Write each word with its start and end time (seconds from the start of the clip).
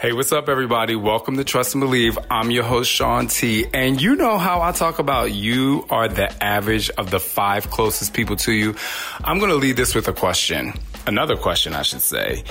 Hey, 0.00 0.14
what's 0.14 0.32
up, 0.32 0.48
everybody? 0.48 0.96
Welcome 0.96 1.36
to 1.36 1.44
Trust 1.44 1.74
and 1.74 1.82
Believe. 1.82 2.18
I'm 2.30 2.50
your 2.50 2.64
host, 2.64 2.90
Shaun 2.90 3.26
T. 3.26 3.66
And 3.74 4.00
you 4.00 4.16
know 4.16 4.38
how 4.38 4.62
I 4.62 4.72
talk 4.72 4.98
about 4.98 5.30
you 5.32 5.84
are 5.90 6.08
the 6.08 6.42
average 6.42 6.88
of 6.88 7.10
the 7.10 7.20
five 7.20 7.70
closest 7.70 8.14
people 8.14 8.36
to 8.36 8.52
you. 8.52 8.76
I'm 9.22 9.38
going 9.38 9.50
to 9.50 9.58
lead 9.58 9.76
this 9.76 9.94
with 9.94 10.08
a 10.08 10.14
question. 10.14 10.72
Another 11.06 11.36
question, 11.36 11.74
I 11.74 11.82
should 11.82 12.00
say. 12.00 12.44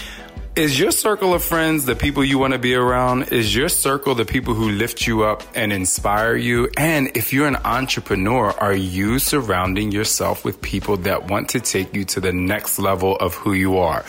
Is 0.55 0.79
your 0.79 0.91
circle 0.91 1.33
of 1.33 1.43
friends 1.43 1.85
the 1.85 1.95
people 1.95 2.23
you 2.23 2.37
want 2.37 2.53
to 2.53 2.59
be 2.59 2.75
around? 2.75 3.29
Is 3.29 3.55
your 3.55 3.69
circle 3.69 4.13
the 4.13 4.25
people 4.25 4.53
who 4.53 4.69
lift 4.69 5.07
you 5.07 5.23
up 5.23 5.41
and 5.55 5.73
inspire 5.73 6.35
you? 6.35 6.69
And 6.77 7.17
if 7.17 7.33
you're 7.33 7.47
an 7.47 7.57
entrepreneur, 7.65 8.51
are 8.59 8.75
you 8.75 9.17
surrounding 9.17 9.91
yourself 9.91 10.45
with 10.45 10.61
people 10.61 10.97
that 10.97 11.31
want 11.31 11.49
to 11.49 11.59
take 11.59 11.95
you 11.95 12.05
to 12.05 12.19
the 12.19 12.31
next 12.31 12.77
level 12.77 13.15
of 13.15 13.33
who 13.33 13.53
you 13.53 13.79
are? 13.79 14.05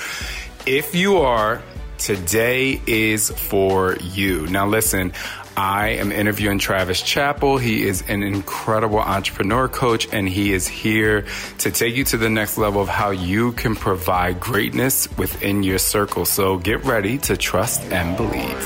If 0.66 0.94
you 0.94 1.16
are, 1.16 1.62
today 2.00 2.80
is 2.86 3.30
for 3.30 3.96
you. 3.96 4.46
Now, 4.46 4.66
listen, 4.66 5.12
I 5.56 5.88
am 5.90 6.10
interviewing 6.10 6.58
Travis 6.58 7.02
Chappell. 7.02 7.58
He 7.58 7.86
is 7.86 8.02
an 8.08 8.22
incredible 8.22 8.98
entrepreneur 8.98 9.68
coach, 9.68 10.08
and 10.10 10.28
he 10.28 10.52
is 10.52 10.66
here 10.66 11.26
to 11.58 11.70
take 11.70 11.94
you 11.94 12.04
to 12.04 12.16
the 12.16 12.30
next 12.30 12.56
level 12.56 12.80
of 12.80 12.88
how 12.88 13.10
you 13.10 13.52
can 13.52 13.76
provide 13.76 14.40
greatness 14.40 15.06
within 15.18 15.62
your 15.62 15.78
circle. 15.78 16.24
So 16.24 16.56
get 16.56 16.82
ready 16.84 17.18
to 17.18 17.36
trust 17.36 17.82
and 17.92 18.16
believe. 18.16 18.62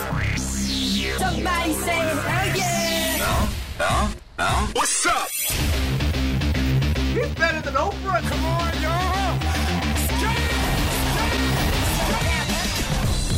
Somebody 1.19 1.73
say, 1.73 1.99
oh 2.01 2.53
yeah. 2.57 3.49
Now, 3.79 4.11
now, 4.39 4.67
What's 4.75 5.07
up? 5.07 5.29
He's 7.15 7.35
better 7.35 7.61
than 7.61 7.75
Oprah. 7.75 8.23
Come 8.23 8.45
on, 8.45 8.83
y'all. 8.83 9.14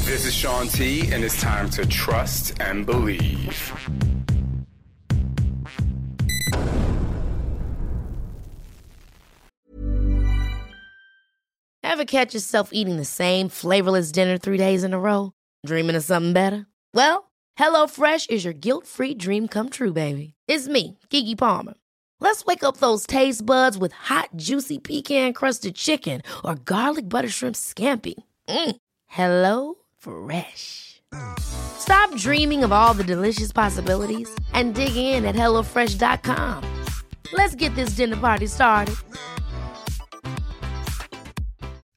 This 0.06 0.24
is 0.24 0.34
Shaun 0.34 0.68
T, 0.68 1.10
and 1.10 1.24
it's 1.24 1.40
time 1.40 1.68
to 1.70 1.84
trust 1.84 2.52
and 2.60 2.86
believe. 2.86 3.72
Ever 11.82 12.04
catch 12.04 12.34
yourself 12.34 12.70
eating 12.72 12.98
the 12.98 13.04
same 13.04 13.48
flavorless 13.48 14.12
dinner 14.12 14.38
three 14.38 14.58
days 14.58 14.84
in 14.84 14.94
a 14.94 15.00
row? 15.00 15.32
Dreaming 15.66 15.96
of 15.96 16.04
something 16.04 16.32
better? 16.32 16.66
Well, 16.94 17.32
HelloFresh 17.58 18.30
is 18.30 18.44
your 18.44 18.54
guilt 18.54 18.86
free 18.86 19.12
dream 19.12 19.48
come 19.48 19.70
true, 19.70 19.92
baby. 19.92 20.34
It's 20.46 20.68
me, 20.68 21.00
Keke 21.10 21.36
Palmer. 21.36 21.74
Let's 22.20 22.44
wake 22.44 22.62
up 22.62 22.76
those 22.76 23.08
taste 23.08 23.44
buds 23.44 23.76
with 23.76 23.90
hot, 23.90 24.28
juicy 24.36 24.78
pecan 24.78 25.32
crusted 25.32 25.74
chicken 25.74 26.22
or 26.44 26.54
garlic 26.54 27.08
butter 27.08 27.28
shrimp 27.28 27.56
scampi. 27.56 28.14
Mm. 28.48 28.76
Hello 29.08 29.78
Fresh. 30.06 31.02
Stop 31.38 32.14
dreaming 32.14 32.62
of 32.62 32.70
all 32.70 32.94
the 32.94 33.02
delicious 33.02 33.50
possibilities 33.50 34.28
and 34.52 34.72
dig 34.74 34.94
in 34.94 35.24
at 35.24 35.34
HelloFresh.com. 35.34 36.62
Let's 37.32 37.56
get 37.56 37.74
this 37.74 37.96
dinner 37.96 38.16
party 38.16 38.46
started. 38.46 38.94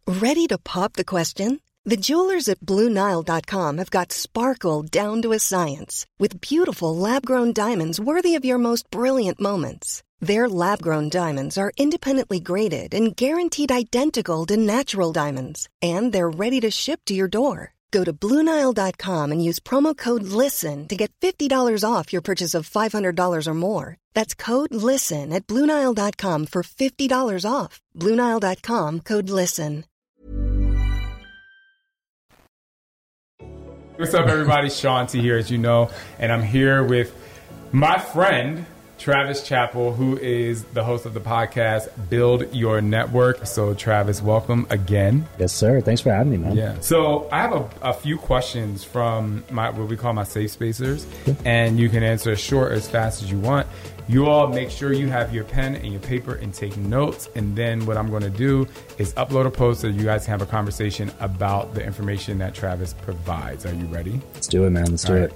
Ready 0.07 0.47
to 0.47 0.57
pop 0.57 0.93
the 0.93 1.05
question? 1.05 1.61
The 1.85 1.97
jewelers 1.97 2.49
at 2.49 2.59
BlueNile.com 2.59 3.77
have 3.77 3.91
got 3.91 4.11
sparkle 4.11 4.81
down 4.81 5.21
to 5.21 5.31
a 5.31 5.39
science 5.39 6.05
with 6.17 6.41
beautiful 6.41 6.95
lab 6.95 7.25
grown 7.25 7.53
diamonds 7.53 7.99
worthy 7.99 8.33
of 8.35 8.43
your 8.43 8.57
most 8.57 8.89
brilliant 8.89 9.39
moments. 9.39 10.01
Their 10.19 10.49
lab 10.49 10.81
grown 10.81 11.09
diamonds 11.09 11.57
are 11.57 11.71
independently 11.77 12.39
graded 12.39 12.93
and 12.93 13.15
guaranteed 13.15 13.71
identical 13.71 14.45
to 14.47 14.57
natural 14.57 15.13
diamonds, 15.13 15.69
and 15.81 16.11
they're 16.11 16.29
ready 16.29 16.59
to 16.61 16.71
ship 16.71 17.01
to 17.05 17.13
your 17.13 17.27
door. 17.27 17.73
Go 17.91 18.03
to 18.03 18.13
BlueNile.com 18.13 19.31
and 19.31 19.43
use 19.43 19.59
promo 19.59 19.95
code 19.95 20.23
LISTEN 20.23 20.87
to 20.87 20.95
get 20.95 21.11
$50 21.21 21.83
off 21.83 22.11
your 22.11 22.21
purchase 22.21 22.53
of 22.53 22.69
$500 22.69 23.47
or 23.47 23.53
more. 23.53 23.97
That's 24.13 24.35
code 24.35 24.73
LISTEN 24.73 25.31
at 25.31 25.47
BlueNile.com 25.47 26.47
for 26.47 26.63
$50 26.63 27.45
off. 27.49 27.79
BlueNile.com 27.95 28.99
code 29.01 29.29
LISTEN. 29.29 29.85
What's 33.95 34.13
up, 34.13 34.27
everybody? 34.27 34.69
Shaun 34.69 35.07
T 35.07 35.19
here, 35.19 35.37
as 35.37 35.51
you 35.51 35.57
know, 35.57 35.89
and 36.19 36.31
I'm 36.31 36.41
here 36.41 36.85
with 36.85 37.13
my 37.73 37.99
friend 37.99 38.65
Travis 38.99 39.41
Chappell, 39.41 39.93
who 39.93 40.17
is 40.17 40.65
the 40.65 40.83
host 40.83 41.05
of 41.05 41.13
the 41.13 41.21
podcast 41.21 41.87
Build 42.09 42.53
Your 42.53 42.81
Network. 42.81 43.47
So, 43.47 43.73
Travis, 43.73 44.21
welcome 44.21 44.67
again. 44.69 45.25
Yes, 45.39 45.53
sir. 45.53 45.79
Thanks 45.79 46.01
for 46.01 46.11
having 46.11 46.31
me, 46.31 46.37
man. 46.37 46.55
Yeah. 46.55 46.77
So, 46.81 47.29
I 47.31 47.41
have 47.41 47.53
a, 47.53 47.69
a 47.81 47.93
few 47.93 48.17
questions 48.17 48.83
from 48.83 49.45
my 49.49 49.69
what 49.69 49.87
we 49.87 49.95
call 49.95 50.11
my 50.11 50.25
safe 50.25 50.51
spacers, 50.51 51.07
and 51.45 51.79
you 51.79 51.87
can 51.87 52.03
answer 52.03 52.31
as 52.31 52.41
short 52.41 52.73
or 52.73 52.75
as 52.75 52.89
fast 52.89 53.23
as 53.23 53.31
you 53.31 53.39
want. 53.39 53.67
You 54.09 54.25
all 54.25 54.47
make 54.47 54.69
sure 54.69 54.91
you 54.91 55.07
have 55.07 55.33
your 55.33 55.43
pen 55.43 55.75
and 55.75 55.87
your 55.87 56.01
paper 56.01 56.33
and 56.33 56.53
take 56.53 56.75
notes. 56.75 57.29
And 57.35 57.55
then 57.55 57.85
what 57.85 57.95
I'm 57.95 58.09
going 58.09 58.23
to 58.23 58.29
do 58.29 58.67
is 58.97 59.13
upload 59.13 59.45
a 59.45 59.51
post 59.51 59.81
so 59.81 59.87
you 59.87 60.03
guys 60.03 60.25
can 60.25 60.31
have 60.31 60.41
a 60.41 60.47
conversation 60.47 61.11
about 61.19 61.75
the 61.75 61.85
information 61.85 62.39
that 62.39 62.55
Travis 62.55 62.93
provides. 62.93 63.67
Are 63.67 63.73
you 63.73 63.85
ready? 63.85 64.19
Let's 64.33 64.47
do 64.47 64.65
it, 64.65 64.71
man. 64.71 64.85
Let's 64.85 65.03
do 65.03 65.15
All 65.15 65.23
it. 65.23 65.33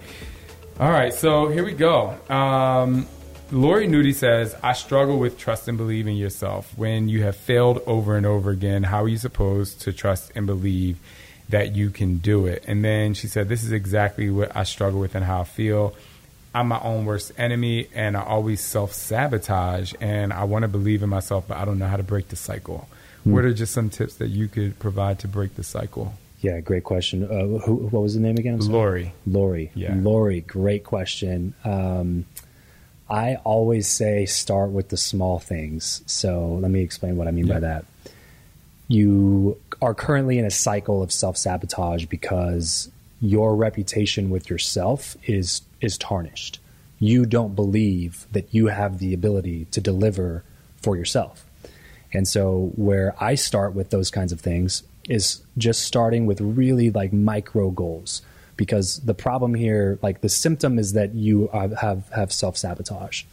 All 0.80 0.92
right, 0.92 1.14
so 1.14 1.50
here 1.50 1.64
we 1.64 1.74
go. 1.74 2.18
Um, 2.30 3.08
Lori 3.54 3.88
Nudie 3.88 4.16
says, 4.16 4.56
I 4.64 4.74
struggle 4.74 5.20
with 5.20 5.38
trust 5.38 5.68
and 5.68 5.78
believe 5.78 6.08
in 6.08 6.16
yourself. 6.16 6.76
When 6.76 7.08
you 7.08 7.22
have 7.22 7.36
failed 7.36 7.84
over 7.86 8.18
and 8.18 8.26
over 8.26 8.50
again, 8.50 8.82
how 8.82 9.04
are 9.04 9.08
you 9.08 9.20
supposed 9.20 9.82
to 9.82 9.94
trust 9.94 10.32
and 10.34 10.48
believe 10.48 10.98
that 11.50 11.76
you 11.76 11.92
can 11.92 12.18
do 12.18 12.48
it? 12.48 12.64
And 12.68 12.84
then 12.84 13.14
she 13.14 13.28
said, 13.28 13.50
This 13.50 13.64
is 13.64 13.72
exactly 13.72 14.32
what 14.32 14.56
I 14.56 14.64
struggle 14.64 15.00
with 15.00 15.14
and 15.14 15.24
how 15.24 15.42
I 15.42 15.44
feel. 15.44 15.94
I'm 16.56 16.68
my 16.68 16.80
own 16.82 17.06
worst 17.06 17.32
enemy 17.38 17.90
and 17.94 18.18
I 18.18 18.24
always 18.24 18.60
self 18.60 18.92
sabotage 18.92 19.94
and 20.02 20.34
I 20.34 20.46
want 20.46 20.64
to 20.64 20.68
believe 20.68 21.04
in 21.04 21.10
myself, 21.10 21.48
but 21.48 21.58
I 21.58 21.66
don't 21.66 21.78
know 21.78 21.88
how 21.88 21.98
to 21.98 22.04
break 22.04 22.30
the 22.30 22.36
cycle. 22.36 22.90
What 23.24 23.46
are 23.46 23.54
just 23.54 23.74
some 23.74 23.92
tips 23.92 24.16
that 24.16 24.30
you 24.30 24.48
could 24.48 24.80
provide 24.80 25.20
to 25.20 25.28
break 25.28 25.56
the 25.56 25.64
cycle? 25.64 26.16
Yeah, 26.42 26.60
great 26.60 26.84
question. 26.84 27.24
Uh, 27.24 27.60
who, 27.60 27.76
what 27.76 28.02
was 28.02 28.16
the 28.16 28.20
name 28.20 28.36
again? 28.38 28.60
Lori. 28.60 29.14
Lori. 29.28 29.72
Yeah. 29.76 29.94
Lori, 29.96 30.42
great 30.42 30.84
question. 30.84 31.54
Um, 31.64 32.26
I 33.14 33.36
always 33.44 33.88
say 33.88 34.26
start 34.26 34.72
with 34.72 34.90
the 34.90 34.98
small 34.98 35.38
things. 35.38 36.02
So 36.08 36.58
let 36.62 36.72
me 36.72 36.82
explain 36.82 37.16
what 37.16 37.28
I 37.28 37.32
mean 37.32 37.46
Yeah. 37.48 37.54
by 37.54 37.60
that. 37.60 37.86
You 38.88 39.58
are 39.82 39.94
currently 39.94 40.40
in 40.40 40.46
a 40.46 40.52
cycle 40.52 41.02
of 41.04 41.12
self 41.12 41.38
sabotage 41.38 42.06
because 42.06 42.90
your 43.22 43.56
reputation 43.56 44.30
with 44.30 44.50
yourself 44.50 45.16
is 45.26 45.62
is 45.80 45.98
tarnished. 45.98 46.60
You 47.00 47.26
don't 47.26 47.56
believe 47.56 48.26
that 48.32 48.48
you 48.52 48.68
have 48.68 49.00
the 49.00 49.14
ability 49.14 49.66
to 49.72 49.80
deliver 49.82 50.44
for 50.82 50.96
yourself. 50.98 51.46
And 52.14 52.28
so, 52.28 52.72
where 52.76 53.16
I 53.20 53.36
start 53.36 53.74
with 53.74 53.90
those 53.90 54.10
kinds 54.12 54.32
of 54.32 54.42
things 54.42 54.84
is 55.10 55.42
just 55.58 55.84
starting 55.84 56.26
with 56.26 56.40
really 56.42 56.90
like 56.90 57.12
micro 57.14 57.70
goals. 57.72 58.22
Because 58.56 58.98
the 59.00 59.14
problem 59.14 59.54
here, 59.54 60.00
like 60.02 60.22
the 60.22 60.30
symptom 60.30 60.78
is 60.78 60.94
that 60.94 61.14
you 61.16 61.50
have, 61.54 62.10
have, 62.10 62.32
self 62.32 62.58
sabotage. 62.58 63.24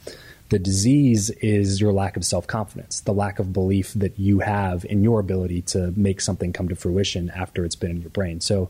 The 0.50 0.58
disease 0.58 1.30
is 1.30 1.80
your 1.80 1.92
lack 1.92 2.16
of 2.16 2.24
self 2.24 2.46
confidence, 2.48 3.00
the 3.00 3.12
lack 3.12 3.38
of 3.38 3.52
belief 3.52 3.92
that 3.94 4.18
you 4.18 4.40
have 4.40 4.84
in 4.84 5.04
your 5.04 5.20
ability 5.20 5.62
to 5.62 5.92
make 5.96 6.20
something 6.20 6.52
come 6.52 6.68
to 6.68 6.74
fruition 6.74 7.30
after 7.30 7.64
it's 7.64 7.76
been 7.76 7.92
in 7.92 8.00
your 8.00 8.10
brain. 8.10 8.40
So, 8.40 8.68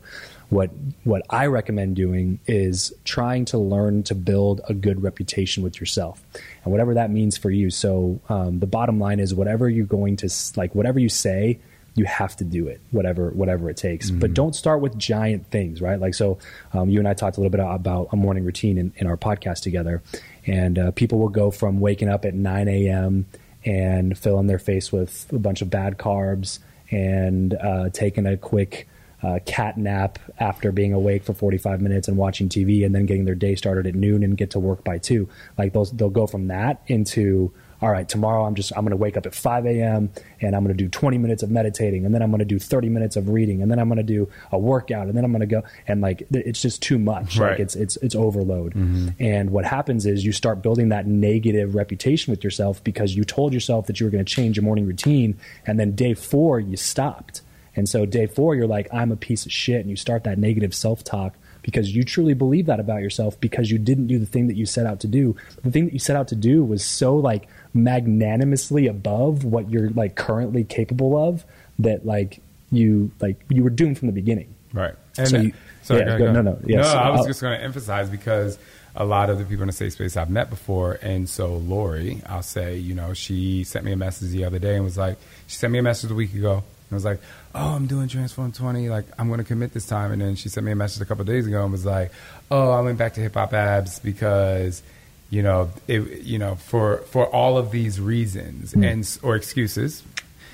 what 0.49 0.69
what 1.05 1.23
I 1.31 1.47
recommend 1.47 1.95
doing 1.95 2.39
is 2.45 2.93
trying 3.03 3.45
to 3.45 3.57
learn 3.57 4.03
to 4.03 4.13
build 4.13 4.61
a 4.69 4.75
good 4.75 5.01
reputation 5.01 5.63
with 5.63 5.79
yourself, 5.79 6.23
and 6.63 6.71
whatever 6.71 6.93
that 6.93 7.09
means 7.09 7.35
for 7.35 7.49
you. 7.49 7.71
So, 7.71 8.21
um, 8.29 8.59
the 8.59 8.67
bottom 8.67 8.99
line 8.99 9.19
is 9.19 9.33
whatever 9.33 9.67
you're 9.67 9.87
going 9.87 10.17
to 10.17 10.29
like, 10.55 10.75
whatever 10.75 10.99
you 10.99 11.09
say, 11.09 11.59
you 11.95 12.05
have 12.05 12.35
to 12.37 12.43
do 12.43 12.67
it, 12.67 12.79
whatever 12.91 13.31
whatever 13.31 13.69
it 13.69 13.77
takes. 13.77 14.09
But 14.11 14.33
don't 14.33 14.55
start 14.55 14.81
with 14.81 14.97
giant 14.97 15.47
things, 15.47 15.81
right? 15.81 15.99
Like 15.99 16.13
so, 16.13 16.37
um, 16.73 16.89
you 16.89 16.99
and 16.99 17.07
I 17.07 17.13
talked 17.13 17.37
a 17.37 17.39
little 17.41 17.51
bit 17.51 17.59
about 17.59 18.09
a 18.11 18.15
morning 18.15 18.45
routine 18.45 18.77
in, 18.77 18.93
in 18.95 19.07
our 19.07 19.17
podcast 19.17 19.61
together, 19.61 20.01
and 20.45 20.79
uh, 20.79 20.91
people 20.91 21.19
will 21.19 21.29
go 21.29 21.51
from 21.51 21.79
waking 21.79 22.07
up 22.07 22.23
at 22.23 22.33
9 22.33 22.67
a.m. 22.67 23.25
and 23.65 24.17
filling 24.17 24.47
their 24.47 24.59
face 24.59 24.91
with 24.91 25.27
a 25.33 25.39
bunch 25.39 25.61
of 25.61 25.69
bad 25.69 25.97
carbs 25.97 26.59
and 26.89 27.53
uh, 27.55 27.89
taking 27.89 28.25
a 28.25 28.37
quick 28.37 28.87
uh, 29.23 29.39
cat 29.45 29.77
nap 29.77 30.17
after 30.39 30.71
being 30.71 30.93
awake 30.93 31.23
for 31.23 31.33
45 31.33 31.81
minutes 31.81 32.07
and 32.07 32.17
watching 32.17 32.47
TV, 32.47 32.85
and 32.85 32.95
then 32.95 33.05
getting 33.05 33.25
their 33.25 33.35
day 33.35 33.55
started 33.55 33.85
at 33.85 33.95
noon 33.95 34.23
and 34.23 34.37
get 34.37 34.51
to 34.51 34.59
work 34.59 34.83
by 34.83 34.97
two. 34.97 35.27
Like 35.57 35.73
those, 35.73 35.91
they'll 35.91 36.09
go 36.09 36.25
from 36.25 36.47
that 36.47 36.81
into 36.87 37.53
all 37.81 37.89
right, 37.89 38.07
tomorrow 38.07 38.45
I'm 38.45 38.55
just 38.55 38.71
I'm 38.75 38.83
going 38.83 38.91
to 38.91 38.97
wake 38.97 39.17
up 39.17 39.25
at 39.25 39.33
5 39.33 39.65
a.m. 39.65 40.11
and 40.39 40.55
I'm 40.55 40.63
going 40.63 40.75
to 40.75 40.83
do 40.83 40.87
20 40.87 41.17
minutes 41.17 41.41
of 41.41 41.49
meditating, 41.49 42.05
and 42.05 42.13
then 42.13 42.21
I'm 42.21 42.29
going 42.29 42.39
to 42.39 42.45
do 42.45 42.59
30 42.59 42.89
minutes 42.89 43.15
of 43.15 43.29
reading, 43.29 43.61
and 43.61 43.71
then 43.71 43.79
I'm 43.79 43.87
going 43.87 43.97
to 43.97 44.03
do 44.03 44.29
a 44.51 44.59
workout, 44.59 45.07
and 45.07 45.17
then 45.17 45.25
I'm 45.25 45.31
going 45.31 45.41
to 45.41 45.47
go 45.47 45.63
and 45.87 46.01
like 46.01 46.27
it's 46.31 46.61
just 46.61 46.81
too 46.81 46.99
much. 46.99 47.37
Right. 47.37 47.51
Like 47.51 47.59
it's 47.59 47.75
it's 47.75 47.97
it's 47.97 48.15
overload. 48.15 48.73
Mm-hmm. 48.73 49.09
And 49.19 49.49
what 49.49 49.65
happens 49.65 50.05
is 50.05 50.23
you 50.23 50.31
start 50.31 50.61
building 50.61 50.89
that 50.89 51.07
negative 51.07 51.73
reputation 51.73 52.31
with 52.31 52.43
yourself 52.43 52.83
because 52.83 53.15
you 53.15 53.23
told 53.23 53.53
yourself 53.53 53.87
that 53.87 53.99
you 53.99 54.05
were 54.05 54.11
going 54.11 54.23
to 54.23 54.31
change 54.31 54.57
your 54.57 54.63
morning 54.63 54.85
routine, 54.85 55.39
and 55.65 55.79
then 55.79 55.95
day 55.95 56.13
four 56.13 56.59
you 56.59 56.77
stopped. 56.77 57.41
And 57.75 57.87
so 57.87 58.05
day 58.05 58.27
four, 58.27 58.53
you're 58.55 58.67
like, 58.67 58.89
I'm 58.93 59.11
a 59.11 59.15
piece 59.15 59.45
of 59.45 59.51
shit. 59.51 59.79
And 59.79 59.89
you 59.89 59.95
start 59.95 60.25
that 60.25 60.37
negative 60.37 60.75
self 60.75 61.03
talk 61.03 61.35
because 61.61 61.95
you 61.95 62.03
truly 62.03 62.33
believe 62.33 62.65
that 62.65 62.79
about 62.79 63.01
yourself 63.01 63.39
because 63.39 63.71
you 63.71 63.77
didn't 63.77 64.07
do 64.07 64.19
the 64.19 64.25
thing 64.25 64.47
that 64.47 64.55
you 64.55 64.65
set 64.65 64.85
out 64.85 64.99
to 65.01 65.07
do. 65.07 65.35
The 65.63 65.71
thing 65.71 65.85
that 65.85 65.93
you 65.93 65.99
set 65.99 66.15
out 66.15 66.27
to 66.29 66.35
do 66.35 66.63
was 66.63 66.83
so 66.83 67.15
like 67.15 67.47
magnanimously 67.73 68.87
above 68.87 69.43
what 69.43 69.69
you're 69.69 69.89
like 69.91 70.15
currently 70.15 70.63
capable 70.63 71.17
of 71.17 71.43
that 71.79 72.05
like 72.05 72.41
you 72.71 73.11
like 73.19 73.37
you 73.49 73.63
were 73.63 73.69
doomed 73.69 73.97
from 73.97 74.07
the 74.07 74.13
beginning. 74.13 74.53
Right. 74.73 74.93
And 75.17 75.27
So 75.27 75.37
so 75.37 75.41
you- 75.43 75.53
sorry, 75.83 75.99
yeah, 76.01 76.05
go, 76.05 76.17
go- 76.17 76.25
go. 76.25 76.31
no, 76.33 76.41
no, 76.41 76.59
yes, 76.65 76.85
no, 76.93 76.99
I 76.99 77.09
was 77.09 77.21
I'll- 77.21 77.27
just 77.27 77.41
going 77.41 77.57
to 77.57 77.63
emphasize 77.63 78.09
because 78.09 78.57
a 78.95 79.05
lot 79.05 79.29
of 79.29 79.37
the 79.39 79.45
people 79.45 79.63
in 79.63 79.67
the 79.67 79.73
safe 79.73 79.93
space 79.93 80.17
I've 80.17 80.29
met 80.29 80.49
before, 80.49 80.99
and 81.01 81.27
so 81.29 81.55
Lori, 81.55 82.21
I'll 82.27 82.43
say, 82.43 82.75
you 82.77 82.93
know, 82.93 83.13
she 83.13 83.63
sent 83.63 83.85
me 83.85 83.93
a 83.93 83.97
message 83.97 84.31
the 84.31 84.43
other 84.43 84.59
day 84.59 84.75
and 84.75 84.83
was 84.83 84.97
like, 84.97 85.17
she 85.47 85.55
sent 85.55 85.71
me 85.71 85.79
a 85.79 85.83
message 85.83 86.11
a 86.11 86.13
week 86.13 86.33
ago 86.33 86.55
and 86.55 86.91
was 86.95 87.05
like, 87.05 87.21
oh, 87.55 87.69
I'm 87.75 87.87
doing 87.87 88.09
Transform 88.09 88.51
20, 88.51 88.89
like 88.89 89.05
I'm 89.17 89.27
going 89.29 89.37
to 89.39 89.45
commit 89.45 89.73
this 89.73 89.85
time, 89.85 90.11
and 90.11 90.21
then 90.21 90.35
she 90.35 90.49
sent 90.49 90.65
me 90.65 90.73
a 90.73 90.75
message 90.75 91.01
a 91.01 91.05
couple 91.05 91.21
of 91.21 91.27
days 91.27 91.47
ago 91.47 91.63
and 91.63 91.71
was 91.71 91.85
like, 91.85 92.11
oh, 92.51 92.71
I 92.71 92.81
went 92.81 92.97
back 92.97 93.13
to 93.13 93.21
Hip 93.21 93.33
Hop 93.35 93.53
Abs 93.53 93.99
because. 93.99 94.83
You 95.31 95.41
know, 95.41 95.69
it, 95.87 96.21
you 96.21 96.37
know, 96.37 96.55
for 96.55 96.97
for 97.07 97.25
all 97.25 97.57
of 97.57 97.71
these 97.71 97.99
reasons 97.99 98.73
hmm. 98.73 98.83
and 98.83 99.19
or 99.23 99.35
excuses, 99.35 100.03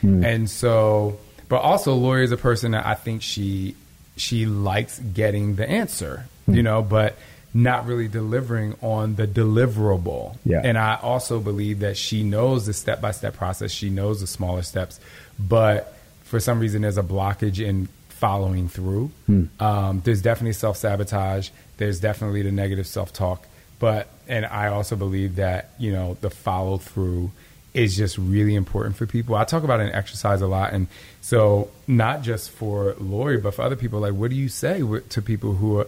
hmm. 0.01 0.23
and 0.23 0.49
so, 0.49 1.19
but 1.49 1.57
also 1.57 1.95
Lori 1.95 2.23
is 2.23 2.31
a 2.31 2.37
person 2.37 2.71
that 2.71 2.85
I 2.85 2.93
think 2.93 3.21
she 3.21 3.75
she 4.15 4.45
likes 4.45 4.99
getting 4.99 5.55
the 5.55 5.69
answer, 5.69 6.25
hmm. 6.45 6.53
you 6.53 6.63
know, 6.63 6.81
but 6.81 7.17
not 7.53 7.87
really 7.87 8.07
delivering 8.07 8.75
on 8.81 9.15
the 9.15 9.25
deliverable. 9.27 10.37
Yeah. 10.45 10.61
And 10.63 10.77
I 10.77 10.99
also 11.01 11.39
believe 11.39 11.79
that 11.79 11.97
she 11.97 12.23
knows 12.23 12.67
the 12.67 12.73
step 12.73 13.01
by 13.01 13.11
step 13.11 13.35
process. 13.35 13.71
She 13.71 13.89
knows 13.89 14.21
the 14.21 14.27
smaller 14.27 14.61
steps, 14.61 14.99
but 15.39 15.97
for 16.23 16.39
some 16.39 16.59
reason 16.59 16.83
there's 16.83 16.97
a 16.99 17.03
blockage 17.03 17.65
in 17.65 17.89
following 18.09 18.67
through. 18.67 19.11
Um, 19.59 20.01
there's 20.03 20.21
definitely 20.21 20.53
self 20.53 20.77
sabotage. 20.77 21.49
There's 21.77 21.99
definitely 21.99 22.41
the 22.41 22.51
negative 22.51 22.87
self 22.87 23.13
talk. 23.13 23.47
But 23.79 24.07
and 24.27 24.45
I 24.45 24.67
also 24.67 24.95
believe 24.95 25.37
that 25.37 25.71
you 25.77 25.91
know 25.91 26.17
the 26.21 26.29
follow 26.29 26.77
through 26.77 27.31
is 27.73 27.95
just 27.95 28.17
really 28.17 28.55
important 28.55 28.95
for 28.95 29.05
people. 29.05 29.35
I 29.35 29.43
talk 29.43 29.63
about 29.63 29.79
an 29.79 29.91
exercise 29.91 30.41
a 30.41 30.47
lot, 30.47 30.73
and 30.73 30.87
so 31.21 31.69
not 31.87 32.21
just 32.21 32.49
for 32.49 32.95
Lori, 32.99 33.37
but 33.37 33.53
for 33.53 33.61
other 33.61 33.75
people. 33.75 33.99
Like, 33.99 34.13
what 34.13 34.31
do 34.31 34.35
you 34.35 34.49
say 34.49 34.81
to 35.09 35.21
people 35.21 35.53
who 35.53 35.79
are 35.79 35.87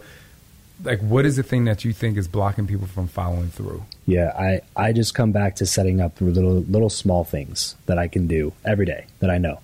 like, 0.84 1.00
what 1.00 1.26
is 1.26 1.36
the 1.36 1.42
thing 1.42 1.64
that 1.64 1.84
you 1.84 1.92
think 1.92 2.16
is 2.16 2.28
blocking 2.28 2.66
people 2.66 2.86
from 2.86 3.08
following 3.08 3.48
through? 3.48 3.82
Yeah, 4.06 4.32
I, 4.38 4.60
I 4.76 4.92
just 4.92 5.14
come 5.14 5.32
back 5.32 5.56
to 5.56 5.66
setting 5.66 6.00
up 6.00 6.20
little 6.20 6.60
little 6.60 6.90
small 6.90 7.24
things 7.24 7.76
that 7.86 7.98
I 7.98 8.08
can 8.08 8.26
do 8.26 8.52
every 8.64 8.86
day 8.86 9.06
that 9.18 9.30
I 9.30 9.38
know. 9.38 9.60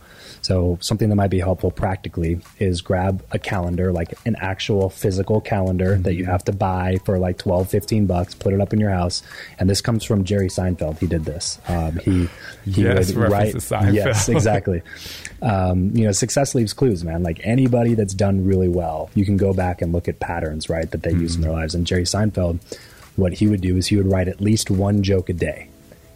So 0.47 0.79
something 0.81 1.09
that 1.09 1.17
might 1.17 1.31
be 1.31 1.41
helpful 1.41 1.73
practically 1.73 2.39
is 2.61 2.81
grab 2.81 3.21
a 3.33 3.39
calendar, 3.39 3.91
like 3.91 4.15
an 4.27 4.37
actual 4.39 4.89
physical 4.89 5.41
calendar 5.41 5.97
that 5.99 6.15
you 6.15 6.25
have 6.27 6.45
to 6.45 6.53
buy 6.53 6.99
for 7.05 7.19
like 7.19 7.37
12, 7.39 7.69
15 7.69 8.07
bucks, 8.07 8.33
put 8.33 8.55
it 8.55 8.61
up 8.61 8.73
in 8.73 8.79
your 8.79 8.91
house. 8.91 9.25
And 9.59 9.69
this 9.69 9.81
comes 9.81 10.05
from 10.05 10.23
Jerry 10.23 10.47
Seinfeld. 10.47 11.01
He 11.01 11.09
did 11.09 11.25
this. 11.25 11.59
Um, 11.67 11.97
he, 11.97 12.29
he 12.65 12.83
Yes, 12.85 13.13
would 13.13 13.29
write, 13.29 13.57
Seinfeld. 13.57 13.93
yes, 13.95 14.29
exactly. 14.37 14.83
Um, 15.43 15.91
you 15.97 16.05
know, 16.05 16.13
success 16.13 16.55
leaves 16.55 16.73
clues, 16.73 17.03
man. 17.03 17.25
Like 17.25 17.41
anybody 17.43 17.95
that's 17.95 18.15
done 18.15 18.47
really 18.47 18.69
well, 18.69 19.11
you 19.17 19.25
can 19.25 19.37
go 19.37 19.53
back 19.53 19.83
and 19.83 19.93
look 19.93 20.07
at 20.07 20.21
patterns, 20.21 20.69
right, 20.69 20.89
that 20.93 21.03
they 21.03 21.11
use 21.11 21.35
in 21.35 21.41
their 21.41 21.51
lives. 21.51 21.75
And 21.75 21.85
Jerry 21.85 22.05
Seinfeld, 22.05 22.61
what 23.17 23.33
he 23.33 23.49
would 23.49 23.63
do 23.63 23.77
is 23.77 23.89
he 23.89 23.97
would 23.97 24.07
write 24.07 24.29
at 24.29 24.41
least 24.41 24.71
one 24.71 25.03
joke 25.03 25.29
a 25.29 25.33
day, 25.33 25.71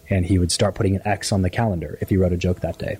and 0.09 0.25
he 0.25 0.38
would 0.38 0.53
start 0.53 0.76
putting 0.76 0.94
an 0.94 1.03
X 1.05 1.33
on 1.33 1.43
the 1.43 1.50
calendar 1.50 1.99
if 2.00 2.11
he 2.11 2.17
wrote 2.17 2.33
a 2.33 2.37
joke 2.37 2.61
that 2.61 2.79
day. 2.79 2.99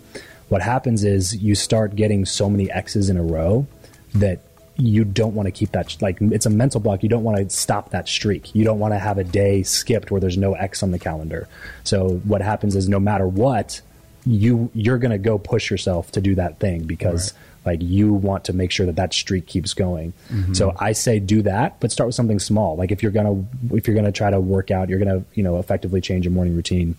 What 0.51 0.63
happens 0.63 1.05
is 1.05 1.37
you 1.37 1.55
start 1.55 1.97
getting 1.97 2.25
so 2.27 2.51
many 2.51 2.71
X's 2.71 3.09
in 3.09 3.17
a 3.17 3.23
row 3.23 3.67
that 4.15 4.41
you 4.77 5.05
don't 5.05 5.35
want 5.35 5.47
to 5.47 5.51
keep 5.53 5.73
that 5.73 5.97
like 6.01 6.21
it's 6.21 6.47
a 6.47 6.51
mental 6.51 6.81
block. 6.81 7.03
You 7.03 7.09
don't 7.09 7.23
want 7.23 7.39
to 7.39 7.49
stop 7.51 7.91
that 7.91 8.09
streak. 8.09 8.55
You 8.55 8.65
don't 8.65 8.79
want 8.79 8.95
to 8.95 8.99
have 8.99 9.19
a 9.19 9.25
day 9.25 9.63
skipped 9.63 10.11
where 10.11 10.21
there's 10.21 10.37
no 10.37 10.55
x 10.55 10.83
on 10.83 10.91
the 10.91 10.99
calendar. 10.99 11.49
So 11.85 12.21
what 12.25 12.43
happens 12.43 12.77
is 12.77 12.89
no 12.89 12.99
matter 12.99 13.27
what 13.27 13.81
you 14.27 14.71
you're 14.75 14.99
going 14.99 15.13
to 15.13 15.19
go 15.19 15.39
push 15.39 15.71
yourself 15.71 16.13
to 16.13 16.21
do 16.21 16.35
that 16.35 16.59
thing 16.59 16.85
because 16.85 17.33
like 17.65 17.83
you 17.83 18.13
want 18.13 18.45
to 18.45 18.53
make 18.53 18.71
sure 18.71 18.87
that 18.87 18.97
that 18.97 19.13
streak 19.13 19.47
keeps 19.47 19.75
going. 19.75 20.13
Mm-hmm. 20.31 20.55
So 20.55 20.75
i 20.79 20.93
say 20.93 21.19
do 21.19 21.43
that 21.43 21.79
but 21.81 21.93
start 21.93 22.07
with 22.07 22.15
something 22.15 22.39
small. 22.39 22.77
Like 22.77 22.91
if 22.91 23.03
you're 23.03 23.13
to 23.27 23.77
if 23.77 23.87
you're 23.87 23.95
to 24.07 24.13
try 24.13 24.31
to 24.31 24.41
work 24.41 24.71
out 24.71 24.89
you're 24.89 24.99
to 25.21 25.25
you 25.35 25.43
know 25.43 25.59
effectively 25.59 26.01
change 26.01 26.25
your 26.25 26.33
morning 26.33 26.57
routine. 26.57 26.97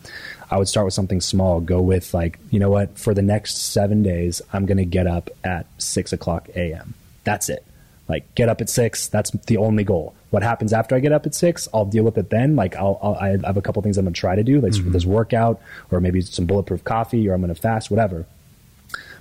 I 0.50 0.58
would 0.58 0.68
start 0.68 0.86
with 0.86 0.94
something 0.94 1.22
small. 1.22 1.62
Go 1.62 1.81
with 1.81 2.13
like 2.13 2.40
you 2.50 2.60
know 2.60 2.69
what? 2.69 2.98
For 2.98 3.13
the 3.13 3.22
next 3.22 3.58
seven 3.58 4.04
days 4.04 4.42
i'm 4.54 4.66
to 4.78 4.86
get 4.86 5.08
up 5.08 5.30
at 5.44 5.66
six 5.78 6.13
o'clock 6.13 6.50
am 6.56 6.94
that's 7.24 7.50
it. 7.50 7.66
Like 8.08 8.34
get 8.36 8.50
up 8.50 8.62
at 8.62 8.69
six. 8.69 9.08
That's 9.08 9.31
the 9.31 9.58
only 9.58 9.84
goal. 9.84 10.16
What 10.31 10.44
happens 10.44 10.74
after 10.74 10.96
i 10.96 11.00
get 11.00 11.12
up 11.12 11.25
at 11.25 11.36
six 11.36 11.68
i'll 11.74 11.86
deal 11.86 12.04
with 12.04 12.18
it 12.18 12.30
then. 12.30 12.56
Like 12.56 12.75
i'll, 12.75 13.00
I'll 13.02 13.16
i 13.16 13.30
have 13.30 13.58
a 13.58 13.62
couple 13.62 13.81
things 13.81 13.98
i'm 13.98 14.06
to 14.06 14.12
try 14.12 14.36
to 14.36 14.44
do 14.44 14.62
like 14.62 14.74
mm-hmm. 14.74 14.92
this 14.92 15.06
workout 15.06 15.60
or 15.90 16.00
maybe 16.00 16.22
some 16.22 16.46
bulletproof 16.46 16.84
coffee 16.84 17.28
or 17.28 17.34
i'm 17.34 17.42
to 17.48 17.56
fast 17.56 17.90
whatever 17.92 18.25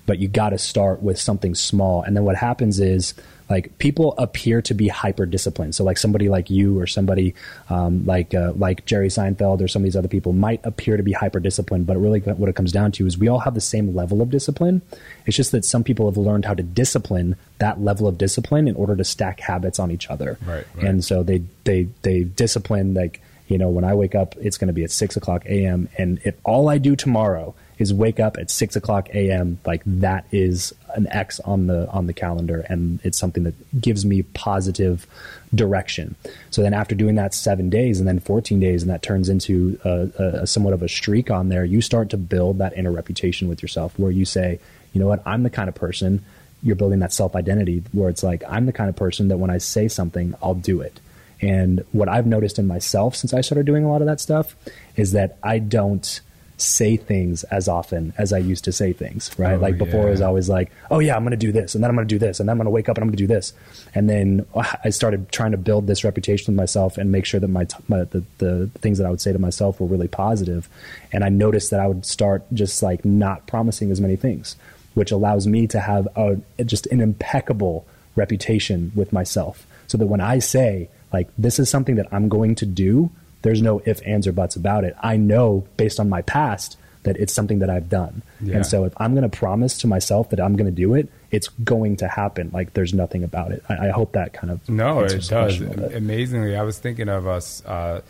but 0.06 0.18
you 0.18 0.28
got 0.28 0.50
to 0.50 0.58
start 0.58 1.02
with 1.02 1.18
something 1.18 1.54
small. 1.54 2.02
And 2.02 2.16
then 2.16 2.24
what 2.24 2.36
happens 2.36 2.80
is 2.80 3.14
like 3.50 3.76
people 3.78 4.14
appear 4.16 4.62
to 4.62 4.72
be 4.72 4.88
hyper 4.88 5.26
disciplined 5.26 5.74
so 5.74 5.82
like 5.82 5.98
somebody 5.98 6.28
like 6.28 6.48
you 6.48 6.78
or 6.78 6.86
somebody 6.86 7.34
um, 7.68 8.06
like 8.06 8.32
uh, 8.32 8.52
like 8.54 8.86
jerry 8.86 9.08
seinfeld 9.08 9.60
or 9.60 9.68
some 9.68 9.82
of 9.82 9.84
these 9.84 9.96
other 9.96 10.08
people 10.08 10.32
might 10.32 10.64
appear 10.64 10.96
to 10.96 11.02
be 11.02 11.12
hyper 11.12 11.40
disciplined 11.40 11.86
but 11.86 11.98
really 11.98 12.20
what 12.20 12.48
it 12.48 12.54
comes 12.54 12.72
down 12.72 12.92
to 12.92 13.06
is 13.06 13.18
we 13.18 13.28
all 13.28 13.40
have 13.40 13.54
the 13.54 13.60
same 13.60 13.94
level 13.94 14.22
of 14.22 14.30
discipline. 14.30 14.80
It's 15.26 15.36
just 15.36 15.52
that 15.52 15.64
some 15.64 15.82
people 15.82 16.08
have 16.08 16.16
learned 16.16 16.44
how 16.44 16.54
to 16.54 16.62
discipline 16.62 17.36
that 17.58 17.80
level 17.80 18.06
of 18.06 18.16
discipline 18.16 18.68
in 18.68 18.76
order 18.76 18.94
to 18.94 19.04
stack 19.04 19.40
habits 19.40 19.78
on 19.78 19.90
each 19.90 20.08
other. 20.08 20.38
Right, 20.46 20.64
right. 20.74 20.86
and 20.86 21.04
so 21.04 21.22
they 21.22 21.42
they 21.64 21.88
they 22.02 22.22
discipline 22.22 22.94
like 22.94 23.20
you 23.48 23.58
know 23.58 23.68
when 23.68 23.84
i 23.84 23.92
wake 23.94 24.14
up 24.14 24.36
it's 24.38 24.56
going 24.58 24.68
to 24.68 24.72
be 24.72 24.84
at 24.84 24.92
6 24.92 25.16
o'clock 25.16 25.44
am 25.46 25.88
and 25.98 26.20
if 26.24 26.36
all 26.44 26.68
i 26.68 26.78
do 26.78 26.94
tomorrow 26.94 27.52
is 27.80 27.94
wake 27.94 28.20
up 28.20 28.36
at 28.36 28.50
6 28.50 28.76
o'clock 28.76 29.08
am 29.14 29.58
like 29.64 29.82
that 29.86 30.26
is 30.30 30.74
an 30.94 31.06
x 31.10 31.40
on 31.40 31.66
the 31.66 31.88
on 31.90 32.06
the 32.06 32.12
calendar 32.12 32.64
and 32.68 33.00
it's 33.02 33.16
something 33.16 33.44
that 33.44 33.80
gives 33.80 34.04
me 34.04 34.22
positive 34.22 35.06
direction. 35.54 36.14
So 36.50 36.62
then 36.62 36.74
after 36.74 36.94
doing 36.94 37.14
that 37.14 37.32
seven 37.32 37.70
days 37.70 37.98
and 37.98 38.06
then 38.06 38.20
14 38.20 38.60
days 38.60 38.82
and 38.82 38.90
that 38.90 39.02
turns 39.02 39.30
into 39.30 39.80
a, 39.82 40.42
a 40.42 40.46
somewhat 40.46 40.74
of 40.74 40.82
a 40.82 40.88
streak 40.88 41.30
on 41.30 41.48
there 41.48 41.64
you 41.64 41.80
start 41.80 42.10
to 42.10 42.18
build 42.18 42.58
that 42.58 42.76
inner 42.76 42.92
reputation 42.92 43.48
with 43.48 43.62
yourself 43.62 43.98
where 43.98 44.10
you 44.10 44.26
say 44.26 44.60
you 44.92 45.00
know 45.00 45.08
what? 45.08 45.22
I'm 45.24 45.42
the 45.42 45.50
kind 45.50 45.68
of 45.68 45.74
person 45.74 46.22
you're 46.62 46.76
building 46.76 46.98
that 46.98 47.14
self 47.14 47.34
identity 47.34 47.82
where 47.92 48.10
it's 48.10 48.22
like 48.22 48.42
i'm 48.46 48.66
the 48.66 48.72
kind 48.72 48.90
of 48.90 48.96
person 48.96 49.28
that 49.28 49.38
when 49.38 49.48
i 49.48 49.56
say 49.56 49.88
something 49.88 50.34
i'll 50.42 50.54
do 50.54 50.82
it. 50.82 51.00
And 51.42 51.84
what 51.92 52.08
I've 52.08 52.26
noticed 52.26 52.58
in 52.58 52.66
myself 52.66 53.16
since 53.16 53.32
I 53.32 53.40
started 53.40 53.64
doing 53.64 53.82
a 53.82 53.90
lot 53.90 54.02
of 54.02 54.06
that 54.06 54.20
stuff 54.20 54.54
is 54.96 55.12
that 55.12 55.38
I 55.42 55.58
don't 55.58 56.20
say 56.60 56.96
things 56.96 57.44
as 57.44 57.68
often 57.68 58.12
as 58.18 58.32
I 58.32 58.38
used 58.38 58.64
to 58.64 58.72
say 58.72 58.92
things, 58.92 59.30
right? 59.38 59.54
Oh, 59.54 59.58
like 59.58 59.78
before 59.78 60.08
it 60.08 60.10
was 60.10 60.20
always 60.20 60.48
like, 60.48 60.70
oh 60.90 60.98
yeah, 60.98 61.16
I'm 61.16 61.22
going 61.22 61.30
to 61.32 61.36
do 61.36 61.52
this 61.52 61.74
and 61.74 61.82
then 61.82 61.90
I'm 61.90 61.96
going 61.96 62.06
to 62.06 62.14
do 62.14 62.18
this 62.18 62.40
and 62.40 62.48
then 62.48 62.52
I'm 62.52 62.58
going 62.58 62.66
to 62.66 62.70
wake 62.70 62.88
up 62.88 62.96
and 62.96 63.02
I'm 63.02 63.08
going 63.08 63.16
to 63.16 63.22
do 63.22 63.26
this. 63.26 63.52
And 63.94 64.08
then 64.08 64.46
I 64.84 64.90
started 64.90 65.30
trying 65.32 65.52
to 65.52 65.56
build 65.56 65.86
this 65.86 66.04
reputation 66.04 66.52
with 66.52 66.56
myself 66.56 66.98
and 66.98 67.10
make 67.10 67.24
sure 67.24 67.40
that 67.40 67.48
my, 67.48 67.64
t- 67.64 67.76
my 67.88 68.04
the, 68.04 68.22
the 68.38 68.70
things 68.80 68.98
that 68.98 69.06
I 69.06 69.10
would 69.10 69.20
say 69.20 69.32
to 69.32 69.38
myself 69.38 69.80
were 69.80 69.86
really 69.86 70.08
positive. 70.08 70.68
And 71.12 71.24
I 71.24 71.28
noticed 71.28 71.70
that 71.70 71.80
I 71.80 71.86
would 71.86 72.04
start 72.04 72.44
just 72.52 72.82
like 72.82 73.04
not 73.04 73.46
promising 73.46 73.90
as 73.90 74.00
many 74.00 74.16
things, 74.16 74.56
which 74.94 75.10
allows 75.10 75.46
me 75.46 75.66
to 75.68 75.80
have 75.80 76.08
a, 76.16 76.38
just 76.64 76.86
an 76.86 77.00
impeccable 77.00 77.86
reputation 78.16 78.92
with 78.94 79.12
myself. 79.12 79.66
So 79.86 79.98
that 79.98 80.06
when 80.06 80.20
I 80.20 80.38
say, 80.38 80.88
like, 81.12 81.28
this 81.36 81.58
is 81.58 81.68
something 81.68 81.96
that 81.96 82.06
I'm 82.12 82.28
going 82.28 82.54
to 82.56 82.66
do, 82.66 83.10
there's 83.42 83.62
no 83.62 83.80
if, 83.86 84.00
ands, 84.06 84.26
or 84.26 84.32
buts 84.32 84.56
about 84.56 84.84
it. 84.84 84.94
I 85.02 85.16
know 85.16 85.66
based 85.76 85.98
on 86.00 86.08
my 86.08 86.22
past 86.22 86.76
that 87.02 87.16
it's 87.16 87.32
something 87.32 87.60
that 87.60 87.70
I've 87.70 87.88
done. 87.88 88.20
Yeah. 88.42 88.56
And 88.56 88.66
so 88.66 88.84
if 88.84 88.92
I'm 88.98 89.14
going 89.14 89.28
to 89.28 89.34
promise 89.34 89.78
to 89.78 89.86
myself 89.86 90.28
that 90.30 90.40
I'm 90.40 90.54
going 90.56 90.66
to 90.66 90.76
do 90.76 90.94
it, 90.94 91.08
it's 91.30 91.48
going 91.48 91.96
to 91.96 92.08
happen. 92.08 92.50
Like, 92.52 92.74
there's 92.74 92.92
nothing 92.92 93.24
about 93.24 93.52
it. 93.52 93.62
I, 93.70 93.86
I 93.86 93.90
hope 93.90 94.12
that 94.12 94.34
kind 94.34 94.50
of. 94.50 94.68
No, 94.68 95.00
it 95.00 95.08
does. 95.08 95.28
question 95.28 95.66
a 95.66 95.70
little 95.70 95.88
bit. 95.88 95.96
Amazingly, 95.96 96.56
I 96.56 96.62
was 96.62 96.78
thinking 96.78 97.08
of 97.08 97.26
a 97.26 97.36
s- 97.36 97.64
uh, 97.64 98.02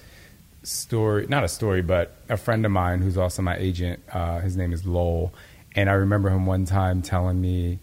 story, 0.62 1.26
not 1.28 1.44
a 1.44 1.49
story, 1.49 1.82
but 1.82 2.16
a 2.28 2.37
friend 2.37 2.64
of 2.66 2.72
mine 2.72 3.00
who's 3.00 3.16
also 3.16 3.42
my 3.42 3.56
agent. 3.56 4.02
Uh, 4.12 4.40
his 4.40 4.56
name 4.56 4.72
is 4.72 4.84
Lowell. 4.84 5.32
And 5.76 5.88
I 5.88 5.92
remember 5.92 6.28
him 6.30 6.46
one 6.46 6.64
time 6.64 7.00
telling 7.02 7.40
me, 7.40 7.78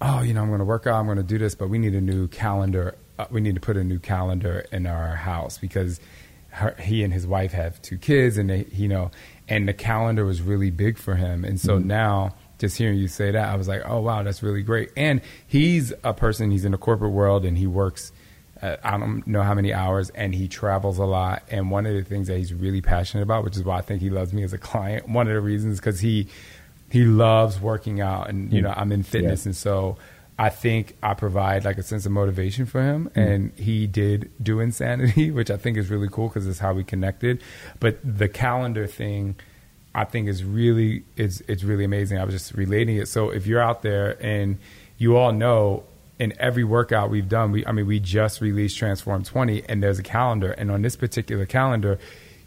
Oh, 0.00 0.22
you 0.22 0.34
know, 0.34 0.42
I'm 0.42 0.48
going 0.48 0.58
to 0.58 0.64
work 0.64 0.86
out, 0.86 0.96
I'm 0.96 1.06
going 1.06 1.16
to 1.16 1.22
do 1.22 1.38
this, 1.38 1.54
but 1.54 1.68
we 1.68 1.78
need 1.78 1.94
a 1.94 2.00
new 2.00 2.28
calendar. 2.28 2.94
Uh, 3.18 3.26
we 3.30 3.40
need 3.40 3.54
to 3.54 3.60
put 3.60 3.76
a 3.76 3.84
new 3.84 3.98
calendar 3.98 4.66
in 4.70 4.86
our 4.86 5.16
house 5.16 5.56
because 5.56 5.98
her, 6.54 6.74
he 6.80 7.02
and 7.04 7.12
his 7.12 7.26
wife 7.26 7.52
have 7.52 7.80
two 7.82 7.98
kids, 7.98 8.36
and 8.38 8.48
they, 8.48 8.66
you 8.72 8.88
know, 8.88 9.10
and 9.48 9.68
the 9.68 9.72
calendar 9.74 10.24
was 10.24 10.40
really 10.40 10.70
big 10.70 10.96
for 10.98 11.16
him. 11.16 11.44
And 11.44 11.60
so 11.60 11.78
now, 11.78 12.34
just 12.58 12.76
hearing 12.78 12.96
you 12.98 13.08
say 13.08 13.30
that, 13.32 13.48
I 13.48 13.56
was 13.56 13.66
like, 13.68 13.82
oh 13.84 14.00
wow, 14.00 14.22
that's 14.22 14.42
really 14.42 14.62
great. 14.62 14.90
And 14.96 15.20
he's 15.46 15.92
a 16.04 16.14
person; 16.14 16.50
he's 16.50 16.64
in 16.64 16.72
the 16.72 16.78
corporate 16.78 17.12
world, 17.12 17.44
and 17.44 17.58
he 17.58 17.66
works. 17.66 18.12
Uh, 18.62 18.76
I 18.84 18.96
don't 18.96 19.26
know 19.26 19.42
how 19.42 19.52
many 19.54 19.72
hours, 19.74 20.10
and 20.10 20.32
he 20.34 20.46
travels 20.48 20.98
a 20.98 21.04
lot. 21.04 21.42
And 21.50 21.70
one 21.72 21.86
of 21.86 21.94
the 21.94 22.02
things 22.04 22.28
that 22.28 22.38
he's 22.38 22.54
really 22.54 22.80
passionate 22.80 23.24
about, 23.24 23.44
which 23.44 23.56
is 23.56 23.64
why 23.64 23.78
I 23.78 23.82
think 23.82 24.00
he 24.00 24.08
loves 24.10 24.32
me 24.32 24.42
as 24.44 24.52
a 24.52 24.58
client, 24.58 25.08
one 25.20 25.26
of 25.26 25.34
the 25.34 25.40
reasons 25.40 25.80
because 25.80 26.00
he 26.00 26.28
he 26.90 27.04
loves 27.04 27.60
working 27.60 28.00
out, 28.00 28.30
and 28.30 28.52
you 28.52 28.62
know, 28.62 28.72
I'm 28.76 28.92
in 28.92 29.02
fitness, 29.02 29.44
Yeah. 29.44 29.48
and 29.48 29.56
so 29.56 29.96
I 30.38 30.48
think 30.48 30.96
I 31.02 31.14
provide 31.14 31.64
like 31.64 31.78
a 31.78 31.82
sense 31.82 32.06
of 32.06 32.12
motivation 32.12 32.66
for 32.66 32.82
him, 32.82 33.08
mm-hmm. 33.08 33.20
and 33.20 33.58
he 33.58 33.86
did 33.86 34.30
do 34.42 34.60
insanity, 34.60 35.30
which 35.30 35.50
I 35.50 35.56
think 35.56 35.76
is 35.76 35.90
really 35.90 36.08
cool 36.10 36.28
because 36.28 36.46
it's 36.46 36.58
how 36.58 36.72
we 36.72 36.84
connected. 36.84 37.42
But 37.80 37.98
the 38.02 38.28
calendar 38.28 38.86
thing, 38.86 39.36
I 39.94 40.04
think 40.04 40.28
is 40.28 40.42
really 40.42 41.04
it's 41.16 41.40
it's 41.42 41.62
really 41.62 41.84
amazing. 41.84 42.18
I 42.18 42.24
was 42.24 42.34
just 42.34 42.54
relating 42.54 42.96
it. 42.96 43.06
So 43.06 43.30
if 43.30 43.46
you're 43.46 43.62
out 43.62 43.82
there 43.82 44.22
and 44.24 44.58
you 44.98 45.16
all 45.16 45.32
know 45.32 45.84
in 46.18 46.32
every 46.38 46.64
workout 46.64 47.10
we've 47.10 47.28
done, 47.28 47.52
we 47.52 47.64
I 47.66 47.72
mean 47.72 47.86
we 47.86 48.00
just 48.00 48.40
released 48.40 48.76
Transform 48.76 49.22
20, 49.22 49.68
and 49.68 49.82
there's 49.82 50.00
a 50.00 50.02
calendar, 50.04 50.50
and 50.52 50.70
on 50.70 50.82
this 50.82 50.96
particular 50.96 51.46
calendar, 51.46 51.98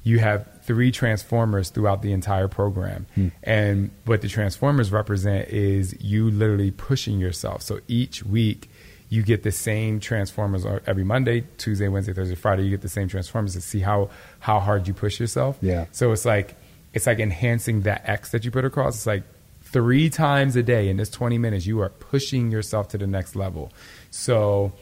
you 0.04 0.20
have 0.20 0.57
three 0.68 0.92
transformers 0.92 1.70
throughout 1.70 2.02
the 2.02 2.12
entire 2.12 2.50
program. 2.50 3.08
Hmm. 3.16 3.30
And 3.42 3.90
what 4.04 4.22
the 4.22 4.28
transformers 4.28 4.92
represent 4.92 5.48
is 5.48 5.96
you 6.02 6.30
literally 6.30 6.72
pushing 6.72 7.20
yourself. 7.20 7.62
So 7.62 7.80
each 7.88 8.24
week 8.24 8.70
you 9.10 9.24
get 9.24 9.44
the 9.44 9.52
same 9.52 10.02
transformers 10.02 10.66
every 10.86 11.06
Monday, 11.06 11.46
Tuesday, 11.58 11.88
Wednesday, 11.88 12.12
Thursday, 12.12 12.36
Friday. 12.36 12.64
You 12.64 12.70
get 12.70 12.82
the 12.82 12.90
same 12.90 13.08
transformers 13.08 13.54
to 13.54 13.62
see 13.62 13.80
how 13.80 14.10
how 14.40 14.60
hard 14.60 14.88
you 14.88 14.94
push 14.94 15.22
yourself. 15.22 15.58
Yeah. 15.62 15.86
So 15.94 16.12
it's 16.12 16.26
like 16.26 16.56
it's 16.94 17.08
like 17.08 17.20
enhancing 17.20 17.84
that 17.84 18.02
X 18.04 18.32
that 18.32 18.44
you 18.44 18.52
put 18.52 18.66
across. 18.66 18.96
It's 18.96 19.08
like 19.08 19.24
three 19.62 20.10
times 20.10 20.58
a 20.58 20.64
day 20.64 20.90
in 20.90 20.98
this 20.98 21.10
20 21.10 21.38
minutes 21.38 21.66
you 21.66 21.80
are 21.82 21.90
pushing 21.90 22.52
yourself 22.52 22.90
to 22.90 22.98
the 22.98 23.08
next 23.08 23.38
level. 23.38 23.72
So 24.12 24.74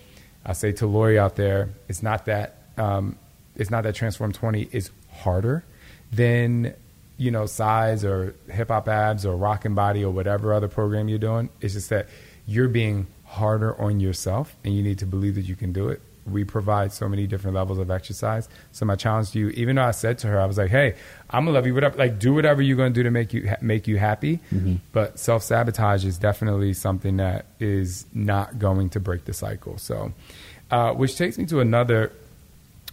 I 0.43 0.53
say 0.53 0.71
to 0.73 0.87
Lori 0.87 1.19
out 1.19 1.35
there, 1.35 1.69
it's 1.87 2.01
not 2.01 2.25
that 2.25 2.57
um, 2.75 3.17
it's 3.55 3.69
not 3.69 3.83
that 3.83 3.93
Transform 3.93 4.33
20 4.33 4.69
is 4.71 4.89
harder 5.11 5.63
than 6.15 6.73
you 7.17 7.31
know 7.31 7.43
Cize 7.43 8.03
or 8.03 8.35
hip 8.51 8.69
hop 8.69 8.87
abs 8.87 9.25
or 9.25 9.35
Rockin' 9.35 9.75
Body 9.75 10.03
or 10.03 10.11
whatever 10.11 10.53
other 10.53 10.67
program 10.67 11.07
you're 11.07 11.19
doing. 11.19 11.49
It's 11.61 11.73
just 11.73 11.89
that 11.89 12.07
you're 12.47 12.67
being 12.67 13.07
harder 13.25 13.79
on 13.79 13.99
yourself, 13.99 14.55
and 14.63 14.75
you 14.75 14.83
need 14.83 14.99
to 14.99 15.05
believe 15.05 15.35
that 15.35 15.43
you 15.43 15.55
can 15.55 15.71
do 15.73 15.89
it. 15.89 16.01
We 16.25 16.43
provide 16.43 16.91
so 16.91 17.07
many 17.07 17.27
different 17.27 17.55
levels 17.55 17.77
of 17.77 17.91
exercise. 17.91 18.49
So 18.71 18.85
my 18.85 18.95
challenge 18.95 19.31
to 19.31 19.39
you, 19.39 19.49
even 19.49 19.75
though 19.75 19.83
I 19.83 19.91
said 19.91 20.17
to 20.19 20.27
her, 20.27 20.39
I 20.39 20.45
was 20.45 20.57
like, 20.57 20.71
"Hey, 20.71 20.95
I'm 21.29 21.45
gonna 21.45 21.55
love 21.55 21.67
you. 21.67 21.73
Whatever, 21.73 21.97
like, 21.97 22.17
do 22.17 22.33
whatever 22.33 22.61
you're 22.61 22.77
gonna 22.77 22.89
do 22.89 23.03
to 23.03 23.11
make 23.11 23.33
you 23.33 23.53
make 23.61 23.87
you 23.87 23.97
happy." 23.97 24.39
Mm-hmm. 24.51 24.75
But 24.91 25.19
self 25.19 25.43
sabotage 25.43 26.03
is 26.03 26.17
definitely 26.17 26.73
something 26.73 27.17
that 27.17 27.45
is 27.59 28.05
not 28.13 28.57
going 28.57 28.89
to 28.91 28.99
break 28.99 29.25
the 29.25 29.33
cycle. 29.33 29.77
So, 29.77 30.13
uh, 30.71 30.93
which 30.93 31.15
takes 31.15 31.37
me 31.37 31.45
to 31.47 31.59
another 31.59 32.11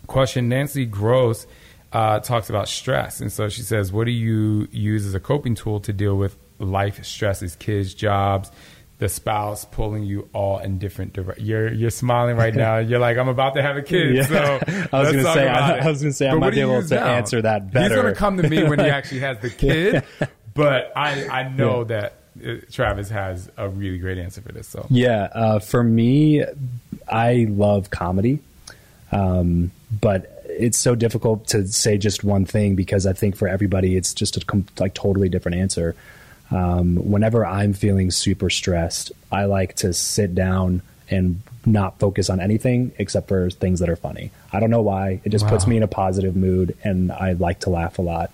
question. 0.06 0.48
Nancy 0.48 0.84
Gross 0.84 1.46
uh, 1.92 2.20
talks 2.20 2.48
about 2.48 2.68
stress. 2.68 3.20
And 3.20 3.30
so 3.30 3.48
she 3.48 3.62
says, 3.62 3.92
What 3.92 4.04
do 4.04 4.12
you 4.12 4.68
use 4.70 5.06
as 5.06 5.14
a 5.14 5.20
coping 5.20 5.54
tool 5.54 5.80
to 5.80 5.92
deal 5.92 6.16
with 6.16 6.36
life 6.58 7.04
stresses, 7.04 7.56
kids, 7.56 7.94
jobs, 7.94 8.50
the 8.98 9.08
spouse 9.08 9.64
pulling 9.64 10.04
you 10.04 10.28
all 10.32 10.58
in 10.58 10.78
different 10.78 11.12
directions? 11.12 11.46
You're, 11.46 11.72
you're 11.72 11.90
smiling 11.90 12.36
right 12.36 12.54
now. 12.54 12.78
You're 12.92 12.98
like, 12.98 13.18
I'm 13.18 13.28
about 13.28 13.54
to 13.54 13.62
have 13.62 13.76
a 13.76 13.82
kid. 13.82 14.14
Yeah. 14.14 14.26
So 14.26 14.60
I 14.92 15.00
was 15.00 15.12
going 15.12 15.24
to 15.24 15.32
say, 15.32 15.48
I, 15.48 15.78
I, 15.78 15.88
was 15.88 16.00
to 16.00 16.12
say, 16.12 16.28
I 16.28 16.34
might 16.34 16.50
be 16.50 16.60
able 16.60 16.82
to 16.82 16.94
now? 16.94 17.06
answer 17.06 17.42
that 17.42 17.70
better. 17.70 17.94
He's 17.94 18.02
going 18.02 18.14
to 18.14 18.18
come 18.18 18.36
to 18.38 18.48
me 18.48 18.62
when 18.64 18.78
he 18.78 18.86
actually 18.88 19.20
has 19.20 19.38
the 19.40 19.50
kid. 19.50 20.04
but 20.54 20.92
I, 20.96 21.28
I 21.28 21.48
know 21.48 21.80
yeah. 21.80 21.84
that. 21.84 22.14
Uh, 22.42 22.54
Travis 22.70 23.10
has 23.10 23.50
a 23.58 23.68
really 23.68 23.98
great 23.98 24.16
answer 24.16 24.40
for 24.40 24.52
this. 24.52 24.66
So 24.66 24.86
yeah, 24.88 25.28
uh, 25.34 25.58
for 25.58 25.84
me, 25.84 26.42
I 27.06 27.46
love 27.50 27.90
comedy, 27.90 28.38
um, 29.12 29.70
but 30.00 30.31
it's 30.58 30.78
so 30.78 30.94
difficult 30.94 31.46
to 31.48 31.66
say 31.66 31.98
just 31.98 32.24
one 32.24 32.44
thing 32.44 32.74
because 32.74 33.06
I 33.06 33.12
think 33.12 33.36
for 33.36 33.48
everybody 33.48 33.96
it's 33.96 34.14
just 34.14 34.36
a 34.36 34.44
com- 34.44 34.66
like 34.78 34.94
totally 34.94 35.28
different 35.28 35.58
answer. 35.58 35.94
Um, 36.50 36.96
whenever 36.96 37.46
I'm 37.46 37.72
feeling 37.72 38.10
super 38.10 38.50
stressed, 38.50 39.12
I 39.30 39.46
like 39.46 39.76
to 39.76 39.92
sit 39.92 40.34
down 40.34 40.82
and 41.08 41.42
not 41.64 41.98
focus 41.98 42.28
on 42.28 42.40
anything 42.40 42.92
except 42.98 43.28
for 43.28 43.50
things 43.50 43.80
that 43.80 43.88
are 43.88 43.96
funny. 43.96 44.30
I 44.52 44.60
don't 44.60 44.70
know 44.70 44.82
why. 44.82 45.20
It 45.24 45.30
just 45.30 45.44
wow. 45.44 45.50
puts 45.50 45.66
me 45.66 45.76
in 45.76 45.82
a 45.82 45.88
positive 45.88 46.36
mood, 46.36 46.76
and 46.82 47.12
I 47.12 47.32
like 47.32 47.60
to 47.60 47.70
laugh 47.70 47.98
a 47.98 48.02
lot. 48.02 48.30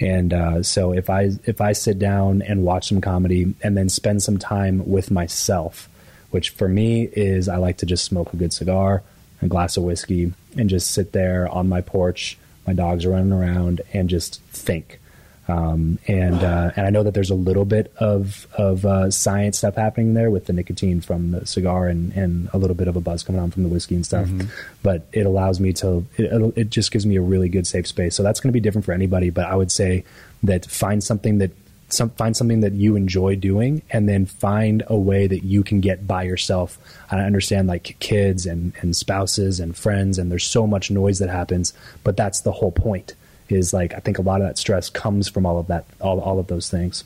And 0.00 0.32
uh, 0.32 0.62
so 0.62 0.92
if 0.92 1.08
I 1.08 1.30
if 1.44 1.60
I 1.60 1.72
sit 1.72 1.98
down 1.98 2.42
and 2.42 2.64
watch 2.64 2.88
some 2.88 3.00
comedy 3.00 3.54
and 3.62 3.76
then 3.76 3.88
spend 3.88 4.22
some 4.22 4.38
time 4.38 4.88
with 4.88 5.10
myself, 5.10 5.88
which 6.30 6.50
for 6.50 6.68
me 6.68 7.04
is 7.04 7.48
I 7.48 7.56
like 7.56 7.78
to 7.78 7.86
just 7.86 8.04
smoke 8.04 8.32
a 8.32 8.36
good 8.36 8.52
cigar 8.52 9.02
a 9.42 9.48
glass 9.48 9.76
of 9.76 9.82
whiskey, 9.82 10.32
and 10.56 10.70
just 10.70 10.90
sit 10.90 11.12
there 11.12 11.48
on 11.48 11.68
my 11.68 11.80
porch. 11.80 12.38
My 12.66 12.72
dogs 12.72 13.04
are 13.04 13.10
running 13.10 13.32
around 13.32 13.82
and 13.92 14.08
just 14.08 14.40
think. 14.52 15.00
Um, 15.48 15.98
and 16.06 16.36
uh, 16.42 16.70
and 16.76 16.86
I 16.86 16.90
know 16.90 17.02
that 17.02 17.14
there's 17.14 17.30
a 17.30 17.34
little 17.34 17.64
bit 17.64 17.92
of 17.98 18.46
of 18.54 18.86
uh, 18.86 19.10
science 19.10 19.58
stuff 19.58 19.74
happening 19.74 20.14
there 20.14 20.30
with 20.30 20.46
the 20.46 20.52
nicotine 20.52 21.00
from 21.00 21.32
the 21.32 21.44
cigar 21.44 21.88
and, 21.88 22.12
and 22.12 22.48
a 22.52 22.58
little 22.58 22.76
bit 22.76 22.86
of 22.86 22.94
a 22.94 23.00
buzz 23.00 23.24
coming 23.24 23.42
on 23.42 23.50
from 23.50 23.64
the 23.64 23.68
whiskey 23.68 23.96
and 23.96 24.06
stuff. 24.06 24.28
Mm-hmm. 24.28 24.48
But 24.84 25.08
it 25.12 25.26
allows 25.26 25.58
me 25.58 25.72
to 25.74 26.06
it, 26.16 26.52
it 26.56 26.70
just 26.70 26.92
gives 26.92 27.04
me 27.04 27.16
a 27.16 27.20
really 27.20 27.48
good 27.48 27.66
safe 27.66 27.88
space. 27.88 28.14
So 28.14 28.22
that's 28.22 28.38
going 28.38 28.50
to 28.50 28.52
be 28.52 28.60
different 28.60 28.84
for 28.84 28.92
anybody. 28.92 29.30
But 29.30 29.46
I 29.46 29.56
would 29.56 29.72
say 29.72 30.04
that 30.44 30.66
find 30.66 31.02
something 31.02 31.38
that 31.38 31.50
some, 31.92 32.10
find 32.10 32.36
something 32.36 32.60
that 32.60 32.72
you 32.72 32.96
enjoy 32.96 33.36
doing 33.36 33.82
and 33.90 34.08
then 34.08 34.26
find 34.26 34.82
a 34.86 34.96
way 34.96 35.26
that 35.26 35.44
you 35.44 35.62
can 35.62 35.80
get 35.80 36.06
by 36.06 36.22
yourself. 36.22 36.78
I 37.10 37.20
understand 37.20 37.68
like 37.68 37.96
kids 38.00 38.46
and, 38.46 38.72
and 38.80 38.96
spouses 38.96 39.60
and 39.60 39.76
friends, 39.76 40.18
and 40.18 40.30
there's 40.30 40.46
so 40.46 40.66
much 40.66 40.90
noise 40.90 41.18
that 41.18 41.28
happens, 41.28 41.72
but 42.04 42.16
that's 42.16 42.40
the 42.40 42.52
whole 42.52 42.72
point 42.72 43.14
is 43.48 43.72
like, 43.72 43.92
I 43.94 43.98
think 43.98 44.18
a 44.18 44.22
lot 44.22 44.40
of 44.40 44.46
that 44.46 44.58
stress 44.58 44.88
comes 44.88 45.28
from 45.28 45.44
all 45.44 45.58
of 45.58 45.66
that, 45.66 45.84
all, 46.00 46.20
all 46.20 46.38
of 46.38 46.46
those 46.46 46.70
things. 46.70 47.04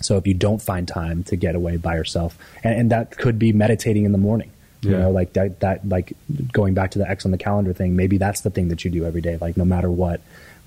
So 0.00 0.16
if 0.16 0.26
you 0.26 0.34
don't 0.34 0.62
find 0.62 0.88
time 0.88 1.24
to 1.24 1.36
get 1.36 1.54
away 1.54 1.76
by 1.76 1.94
yourself, 1.96 2.38
and, 2.62 2.74
and 2.74 2.90
that 2.90 3.16
could 3.18 3.38
be 3.38 3.52
meditating 3.52 4.04
in 4.04 4.12
the 4.12 4.18
morning, 4.18 4.50
you 4.80 4.92
yeah. 4.92 4.98
know, 4.98 5.10
like 5.10 5.34
that, 5.34 5.60
that, 5.60 5.88
like 5.88 6.14
going 6.52 6.74
back 6.74 6.90
to 6.92 6.98
the 6.98 7.08
X 7.08 7.24
on 7.24 7.30
the 7.30 7.38
calendar 7.38 7.72
thing, 7.72 7.96
maybe 7.96 8.18
that's 8.18 8.40
the 8.42 8.50
thing 8.50 8.68
that 8.68 8.84
you 8.84 8.90
do 8.90 9.04
every 9.04 9.20
day. 9.20 9.38
Like 9.40 9.56
no 9.56 9.64
matter 9.64 9.90
what, 9.90 10.20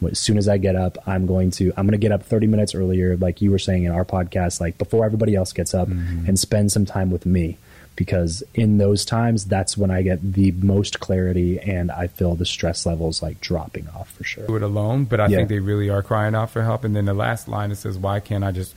as 0.04 0.20
soon 0.20 0.38
as 0.38 0.48
I 0.48 0.58
get 0.58 0.76
up, 0.76 0.98
I'm 1.08 1.26
going 1.26 1.52
to 1.52 1.74
I'm 1.78 1.86
going 1.86 1.94
to 1.94 1.98
get 1.98 2.12
up 2.12 2.24
30 2.24 2.48
minutes 2.48 2.76
earlier, 2.76 3.18
like 3.18 3.42
you 3.42 3.52
were 3.52 3.60
saying 3.60 3.84
in 3.84 3.92
our 3.92 4.06
podcast, 4.06 4.62
like 4.62 4.78
before 4.78 5.06
everybody 5.06 5.36
else 5.36 5.54
gets 5.54 5.74
up, 5.74 5.88
mm-hmm. 5.88 6.28
and 6.28 6.38
spend 6.38 6.72
some 6.72 6.86
time 6.86 7.10
with 7.10 7.26
me 7.26 7.58
because 7.98 8.44
in 8.54 8.78
those 8.78 9.04
times 9.04 9.46
that's 9.46 9.76
when 9.76 9.92
I 9.92 10.04
get 10.04 10.34
the 10.34 10.52
most 10.52 11.02
clarity 11.02 11.60
and 11.60 11.92
I 11.92 12.08
feel 12.08 12.36
the 12.36 12.46
stress 12.46 12.86
levels 12.86 13.22
like 13.22 13.42
dropping 13.42 13.90
off 13.90 14.12
for 14.12 14.24
sure. 14.24 14.48
Do 14.48 14.56
it 14.56 14.62
alone, 14.62 15.06
but 15.06 15.20
I 15.20 15.28
yeah. 15.28 15.38
think 15.38 15.50
they 15.50 15.60
really 15.60 15.90
are 15.90 16.04
crying 16.04 16.36
out 16.36 16.52
for 16.52 16.62
help. 16.62 16.86
And 16.86 16.96
then 16.96 17.06
the 17.06 17.14
last 17.14 17.50
line 17.50 17.72
it 17.72 17.76
says, 17.76 17.98
"Why 17.98 18.22
can't 18.22 18.44
I 18.44 18.52
just 18.52 18.74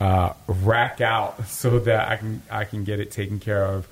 uh, 0.00 0.32
rack 0.46 1.02
out 1.02 1.46
so 1.48 1.80
that 1.80 2.08
I 2.08 2.16
can 2.16 2.42
I 2.50 2.64
can 2.64 2.84
get 2.84 3.00
it 3.00 3.10
taken 3.10 3.40
care 3.40 3.64
of 3.64 3.88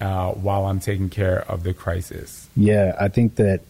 uh, 0.00 0.30
while 0.30 0.66
I'm 0.66 0.80
taking 0.80 1.10
care 1.10 1.40
of 1.50 1.64
the 1.64 1.74
crisis?" 1.74 2.48
Yeah, 2.56 2.94
I 2.98 3.08
think 3.08 3.34
that 3.34 3.60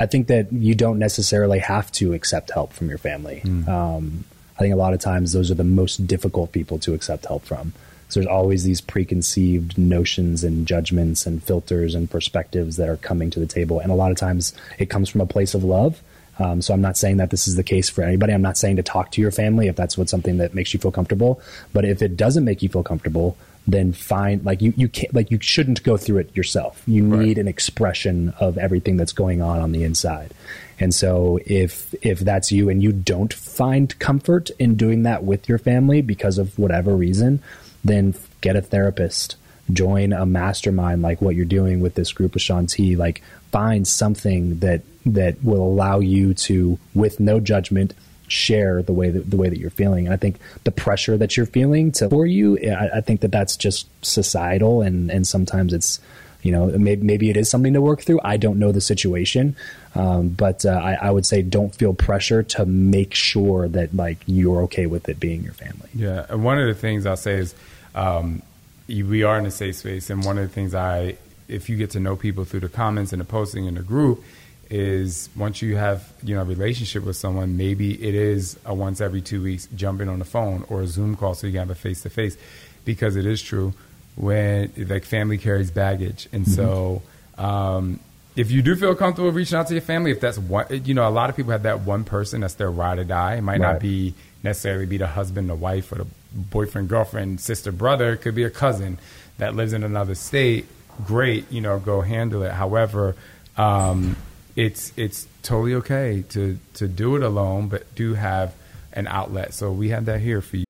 I 0.00 0.06
think 0.06 0.28
that 0.28 0.50
you 0.50 0.74
don't 0.74 0.98
necessarily 0.98 1.58
have 1.58 1.92
to 1.92 2.14
accept 2.14 2.50
help 2.50 2.72
from 2.72 2.88
your 2.88 2.98
family. 2.98 3.42
Mm. 3.44 3.68
Um, 3.68 4.24
I 4.56 4.60
think 4.60 4.72
a 4.72 4.76
lot 4.76 4.94
of 4.94 5.00
times 5.00 5.32
those 5.32 5.50
are 5.50 5.54
the 5.54 5.62
most 5.62 6.06
difficult 6.06 6.52
people 6.52 6.78
to 6.80 6.94
accept 6.94 7.26
help 7.26 7.44
from. 7.44 7.74
So 8.08 8.18
there's 8.18 8.26
always 8.26 8.64
these 8.64 8.80
preconceived 8.80 9.78
notions 9.78 10.42
and 10.42 10.66
judgments 10.66 11.26
and 11.26 11.42
filters 11.42 11.94
and 11.94 12.10
perspectives 12.10 12.76
that 12.76 12.88
are 12.88 12.96
coming 12.96 13.30
to 13.30 13.38
the 13.40 13.46
table. 13.46 13.78
And 13.78 13.92
a 13.92 13.94
lot 13.94 14.10
of 14.10 14.16
times 14.16 14.52
it 14.78 14.90
comes 14.90 15.08
from 15.08 15.20
a 15.20 15.26
place 15.26 15.54
of 15.54 15.62
love. 15.62 16.02
Um, 16.38 16.62
so 16.62 16.72
I'm 16.72 16.80
not 16.80 16.96
saying 16.96 17.18
that 17.18 17.30
this 17.30 17.46
is 17.46 17.56
the 17.56 17.62
case 17.62 17.90
for 17.90 18.02
anybody. 18.02 18.32
I'm 18.32 18.42
not 18.42 18.56
saying 18.56 18.76
to 18.76 18.82
talk 18.82 19.12
to 19.12 19.20
your 19.20 19.30
family 19.30 19.68
if 19.68 19.76
that's 19.76 19.96
what 19.98 20.08
something 20.08 20.38
that 20.38 20.54
makes 20.54 20.72
you 20.72 20.80
feel 20.80 20.90
comfortable. 20.90 21.40
But 21.72 21.84
if 21.84 22.00
it 22.00 22.16
doesn't 22.16 22.44
make 22.44 22.62
you 22.62 22.68
feel 22.68 22.82
comfortable, 22.82 23.36
then 23.66 23.92
find 23.92 24.44
like 24.44 24.62
you 24.62 24.72
you 24.76 24.88
can't 24.88 25.14
like 25.14 25.30
you 25.30 25.38
shouldn't 25.40 25.82
go 25.82 25.96
through 25.96 26.18
it 26.18 26.36
yourself. 26.36 26.82
You 26.86 27.02
need 27.02 27.38
an 27.38 27.48
expression 27.48 28.34
of 28.40 28.58
everything 28.58 28.96
that's 28.96 29.12
going 29.12 29.42
on 29.42 29.60
on 29.60 29.72
the 29.72 29.84
inside. 29.84 30.32
And 30.78 30.94
so 30.94 31.38
if 31.44 31.94
if 32.02 32.20
that's 32.20 32.50
you 32.50 32.68
and 32.68 32.82
you 32.82 32.92
don't 32.92 33.32
find 33.32 33.96
comfort 33.98 34.50
in 34.58 34.76
doing 34.76 35.02
that 35.04 35.24
with 35.24 35.48
your 35.48 35.58
family 35.58 36.00
because 36.02 36.38
of 36.38 36.58
whatever 36.58 36.96
reason, 36.96 37.42
then 37.84 38.14
get 38.40 38.56
a 38.56 38.62
therapist. 38.62 39.36
Join 39.72 40.12
a 40.12 40.26
mastermind 40.26 41.02
like 41.02 41.20
what 41.20 41.36
you're 41.36 41.44
doing 41.44 41.80
with 41.80 41.94
this 41.94 42.12
group 42.12 42.34
of 42.34 42.42
Shaun 42.42 42.66
T. 42.66 42.96
Like 42.96 43.22
find 43.52 43.86
something 43.86 44.58
that 44.60 44.82
that 45.06 45.42
will 45.42 45.62
allow 45.62 45.98
you 46.00 46.34
to, 46.34 46.78
with 46.94 47.20
no 47.20 47.40
judgment, 47.40 47.94
share 48.30 48.82
the 48.82 48.92
way 48.92 49.10
that 49.10 49.30
the 49.30 49.36
way 49.36 49.48
that 49.48 49.58
you're 49.58 49.70
feeling. 49.70 50.06
And 50.06 50.14
I 50.14 50.16
think 50.16 50.38
the 50.64 50.70
pressure 50.70 51.16
that 51.18 51.36
you're 51.36 51.46
feeling 51.46 51.92
to 51.92 52.08
for 52.08 52.26
you, 52.26 52.58
I, 52.58 52.98
I 52.98 53.00
think 53.00 53.20
that 53.20 53.32
that's 53.32 53.56
just 53.56 53.88
societal, 54.04 54.82
and 54.82 55.10
and 55.10 55.26
sometimes 55.26 55.72
it's 55.72 56.00
you 56.42 56.52
know 56.52 56.66
maybe, 56.66 57.02
maybe 57.02 57.30
it 57.30 57.36
is 57.36 57.50
something 57.50 57.72
to 57.74 57.80
work 57.80 58.02
through. 58.02 58.20
I 58.24 58.36
don't 58.36 58.58
know 58.58 58.72
the 58.72 58.80
situation. 58.80 59.56
Um, 59.94 60.28
but 60.28 60.64
uh, 60.64 60.70
I, 60.70 60.94
I, 60.94 61.10
would 61.10 61.26
say 61.26 61.42
don't 61.42 61.74
feel 61.74 61.92
pressure 61.92 62.44
to 62.44 62.64
make 62.64 63.12
sure 63.12 63.66
that 63.66 63.92
like 63.92 64.18
you're 64.26 64.62
okay 64.62 64.86
with 64.86 65.08
it 65.08 65.18
being 65.18 65.42
your 65.42 65.52
family. 65.52 65.88
Yeah. 65.94 66.26
And 66.28 66.44
one 66.44 66.60
of 66.60 66.68
the 66.68 66.74
things 66.74 67.06
i'll 67.06 67.16
say 67.16 67.38
is 67.38 67.56
um, 67.96 68.40
we 68.86 69.24
are 69.24 69.36
in 69.36 69.46
a 69.46 69.50
safe 69.50 69.74
space. 69.74 70.08
And 70.08 70.24
one 70.24 70.38
of 70.38 70.44
the 70.44 70.54
things 70.54 70.76
i 70.76 71.16
if 71.48 71.68
you 71.68 71.76
get 71.76 71.90
to 71.90 72.00
know 72.00 72.14
people 72.14 72.44
through 72.44 72.60
the 72.60 72.68
comments 72.68 73.12
and 73.12 73.20
the 73.20 73.24
posting 73.24 73.66
in 73.66 73.74
the 73.74 73.82
group 73.82 74.22
is 74.70 75.28
once 75.36 75.60
you 75.62 75.76
have 75.76 76.10
you 76.22 76.34
know 76.34 76.42
a 76.42 76.44
relationship 76.44 77.04
with 77.04 77.16
someone, 77.16 77.56
maybe 77.56 77.92
it 78.02 78.14
is 78.14 78.58
a 78.64 78.72
once 78.74 79.00
every 79.00 79.20
two 79.20 79.42
weeks 79.42 79.68
jumping 79.74 80.08
on 80.08 80.18
the 80.20 80.24
phone 80.24 80.64
or 80.68 80.82
a 80.82 80.86
Zoom 80.86 81.16
call 81.16 81.34
so 81.34 81.46
you 81.46 81.52
can 81.52 81.60
have 81.60 81.70
a 81.70 81.74
face 81.74 82.02
to 82.02 82.10
face, 82.10 82.36
because 82.84 83.16
it 83.16 83.26
is 83.26 83.42
true. 83.42 83.72
when 84.16 84.72
like 84.88 85.04
family 85.04 85.38
carries 85.38 85.70
baggage, 85.70 86.28
and 86.32 86.46
so 86.46 87.02
um, 87.38 87.98
if 88.36 88.50
you 88.50 88.60
do 88.62 88.76
feel 88.76 88.94
comfortable 88.94 89.30
reaching 89.32 89.58
out 89.58 89.66
to 89.68 89.74
your 89.74 89.80
family, 89.82 90.10
if 90.10 90.20
that's 90.20 90.38
what 90.38 90.86
you 90.86 90.94
know, 90.94 91.08
a 91.08 91.10
lot 91.10 91.30
of 91.30 91.36
people 91.36 91.52
have 91.52 91.62
that 91.64 91.80
one 91.80 92.04
person 92.04 92.40
that's 92.42 92.54
their 92.54 92.70
ride 92.70 92.98
or 92.98 93.04
die. 93.04 93.36
It 93.36 93.40
might 93.42 93.60
Right. 93.60 93.72
not 93.72 93.80
be 93.80 94.14
necessarily 94.42 94.86
be 94.86 94.98
the 94.98 95.06
husband, 95.06 95.48
the 95.48 95.54
wife, 95.54 95.90
or 95.92 95.96
the 95.96 96.06
boyfriend, 96.32 96.88
girlfriend, 96.88 97.40
sister, 97.40 97.72
brother. 97.72 98.12
It 98.12 98.18
could 98.18 98.34
be 98.34 98.44
a 98.44 98.50
cousin 98.50 98.98
that 99.38 99.54
lives 99.54 99.72
in 99.72 99.82
another 99.84 100.14
state. 100.14 100.66
Great, 101.06 101.50
you 101.50 101.60
know, 101.60 101.78
go 101.78 102.00
handle 102.02 102.42
it. 102.42 102.52
However, 102.52 103.16
um, 103.56 104.16
it's 104.56 104.92
it's 104.96 105.26
totally 105.42 105.74
okay 105.74 106.24
to 106.30 106.58
to 106.74 106.88
do 106.88 107.16
it 107.16 107.22
alone, 107.22 107.68
but 107.68 107.94
do 107.94 108.14
have 108.14 108.54
an 108.92 109.06
outlet. 109.06 109.54
So 109.54 109.70
we 109.70 109.90
have 109.90 110.04
that 110.06 110.20
here 110.20 110.40
for 110.40 110.58
you. 110.58 110.64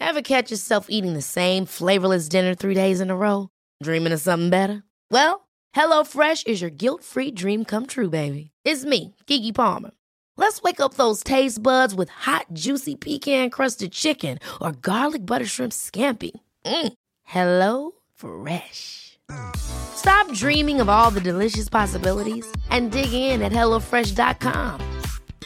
Ever 0.00 0.22
catch 0.22 0.50
yourself 0.50 0.86
eating 0.88 1.14
the 1.14 1.22
same 1.22 1.64
flavorless 1.64 2.28
dinner 2.28 2.54
three 2.54 2.74
days 2.74 3.00
in 3.00 3.08
a 3.10 3.16
row? 3.16 3.48
Dreaming 3.82 4.12
of 4.12 4.20
something 4.20 4.50
better? 4.50 4.82
Well, 5.10 5.48
HelloFresh 5.74 6.46
is 6.46 6.60
your 6.60 6.70
guilt-free 6.70 7.30
dream 7.30 7.64
come 7.64 7.86
true, 7.86 8.10
baby. 8.10 8.50
It's 8.64 8.84
me, 8.84 9.14
Keke 9.26 9.54
Palmer. 9.54 9.92
Let's 10.36 10.60
wake 10.62 10.80
up 10.80 10.94
those 10.94 11.22
taste 11.22 11.62
buds 11.62 11.94
with 11.94 12.08
hot, 12.10 12.46
juicy 12.52 12.94
pecan-crusted 12.96 13.92
chicken 13.92 14.38
or 14.60 14.72
garlic 14.72 15.24
butter 15.24 15.46
shrimp 15.46 15.72
scampi. 15.72 16.32
Mm. 16.66 16.92
Hello 17.22 17.92
Fresh. 18.14 19.11
Stop 19.56 20.32
dreaming 20.32 20.80
of 20.80 20.88
all 20.88 21.10
the 21.10 21.20
delicious 21.20 21.68
possibilities 21.68 22.50
and 22.70 22.90
dig 22.90 23.12
in 23.12 23.42
at 23.42 23.52
HelloFresh.com. 23.52 25.00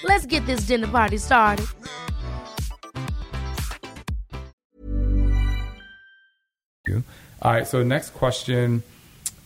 Let's 0.04 0.26
get 0.26 0.44
this 0.46 0.60
dinner 0.66 0.88
party 0.88 1.18
started. 1.18 1.66
All 7.42 7.52
right. 7.52 7.66
So 7.66 7.82
next 7.82 8.10
question: 8.10 8.82